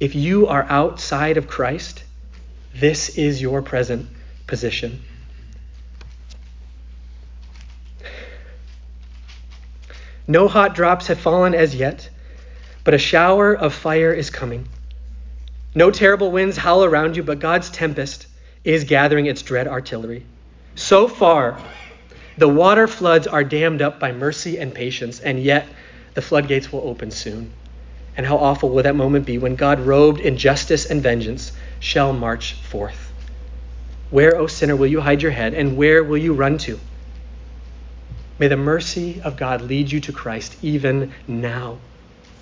if 0.00 0.14
you 0.14 0.46
are 0.46 0.66
outside 0.68 1.36
of 1.36 1.46
Christ, 1.46 2.02
this 2.74 3.10
is 3.10 3.40
your 3.40 3.60
present 3.60 4.08
position. 4.46 5.02
No 10.26 10.48
hot 10.48 10.74
drops 10.74 11.08
have 11.08 11.18
fallen 11.18 11.54
as 11.54 11.74
yet, 11.74 12.08
but 12.82 12.94
a 12.94 12.98
shower 12.98 13.52
of 13.54 13.74
fire 13.74 14.12
is 14.12 14.30
coming. 14.30 14.66
No 15.74 15.90
terrible 15.90 16.32
winds 16.32 16.56
howl 16.56 16.84
around 16.84 17.16
you, 17.16 17.22
but 17.22 17.38
God's 17.38 17.68
tempest 17.68 18.26
is 18.64 18.84
gathering 18.84 19.26
its 19.26 19.42
dread 19.42 19.68
artillery. 19.68 20.24
So 20.76 21.08
far, 21.08 21.60
the 22.38 22.48
water 22.48 22.86
floods 22.86 23.26
are 23.26 23.44
dammed 23.44 23.82
up 23.82 24.00
by 24.00 24.12
mercy 24.12 24.58
and 24.58 24.72
patience, 24.72 25.20
and 25.20 25.42
yet 25.42 25.66
the 26.14 26.22
floodgates 26.22 26.72
will 26.72 26.88
open 26.88 27.10
soon. 27.10 27.52
And 28.20 28.26
how 28.26 28.36
awful 28.36 28.68
will 28.68 28.82
that 28.82 28.96
moment 28.96 29.24
be 29.24 29.38
when 29.38 29.56
God, 29.56 29.80
robed 29.80 30.20
in 30.20 30.36
justice 30.36 30.84
and 30.84 31.02
vengeance, 31.02 31.52
shall 31.78 32.12
march 32.12 32.52
forth? 32.52 33.10
Where, 34.10 34.36
O 34.36 34.46
sinner, 34.46 34.76
will 34.76 34.88
you 34.88 35.00
hide 35.00 35.22
your 35.22 35.30
head, 35.30 35.54
and 35.54 35.74
where 35.74 36.04
will 36.04 36.18
you 36.18 36.34
run 36.34 36.58
to? 36.58 36.78
May 38.38 38.48
the 38.48 38.58
mercy 38.58 39.22
of 39.24 39.38
God 39.38 39.62
lead 39.62 39.90
you 39.90 40.00
to 40.00 40.12
Christ 40.12 40.54
even 40.60 41.14
now. 41.26 41.78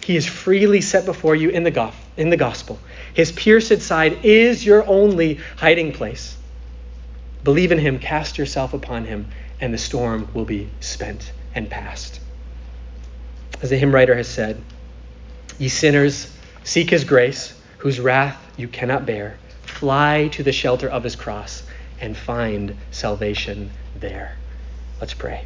He 0.02 0.16
is 0.16 0.26
freely 0.26 0.80
set 0.80 1.06
before 1.06 1.36
you 1.36 1.48
in 1.48 1.62
the, 1.62 1.92
in 2.16 2.30
the 2.30 2.36
gospel. 2.36 2.80
His 3.14 3.30
pierced 3.30 3.80
side 3.80 4.24
is 4.24 4.66
your 4.66 4.84
only 4.84 5.38
hiding 5.58 5.92
place. 5.92 6.36
Believe 7.44 7.70
in 7.70 7.78
him, 7.78 8.00
cast 8.00 8.36
yourself 8.36 8.74
upon 8.74 9.04
him, 9.04 9.28
and 9.60 9.72
the 9.72 9.78
storm 9.78 10.28
will 10.34 10.44
be 10.44 10.70
spent 10.80 11.30
and 11.54 11.70
past. 11.70 12.18
As 13.62 13.70
the 13.70 13.78
hymn 13.78 13.94
writer 13.94 14.16
has 14.16 14.26
said, 14.26 14.60
Ye 15.58 15.68
sinners, 15.68 16.32
seek 16.62 16.90
his 16.90 17.04
grace, 17.04 17.52
whose 17.78 17.98
wrath 17.98 18.36
you 18.56 18.68
cannot 18.68 19.06
bear. 19.06 19.36
Fly 19.62 20.28
to 20.32 20.42
the 20.42 20.52
shelter 20.52 20.88
of 20.88 21.04
his 21.04 21.16
cross 21.16 21.62
and 22.00 22.16
find 22.16 22.76
salvation 22.90 23.70
there. 23.98 24.32
Let's 25.00 25.14
pray. 25.14 25.44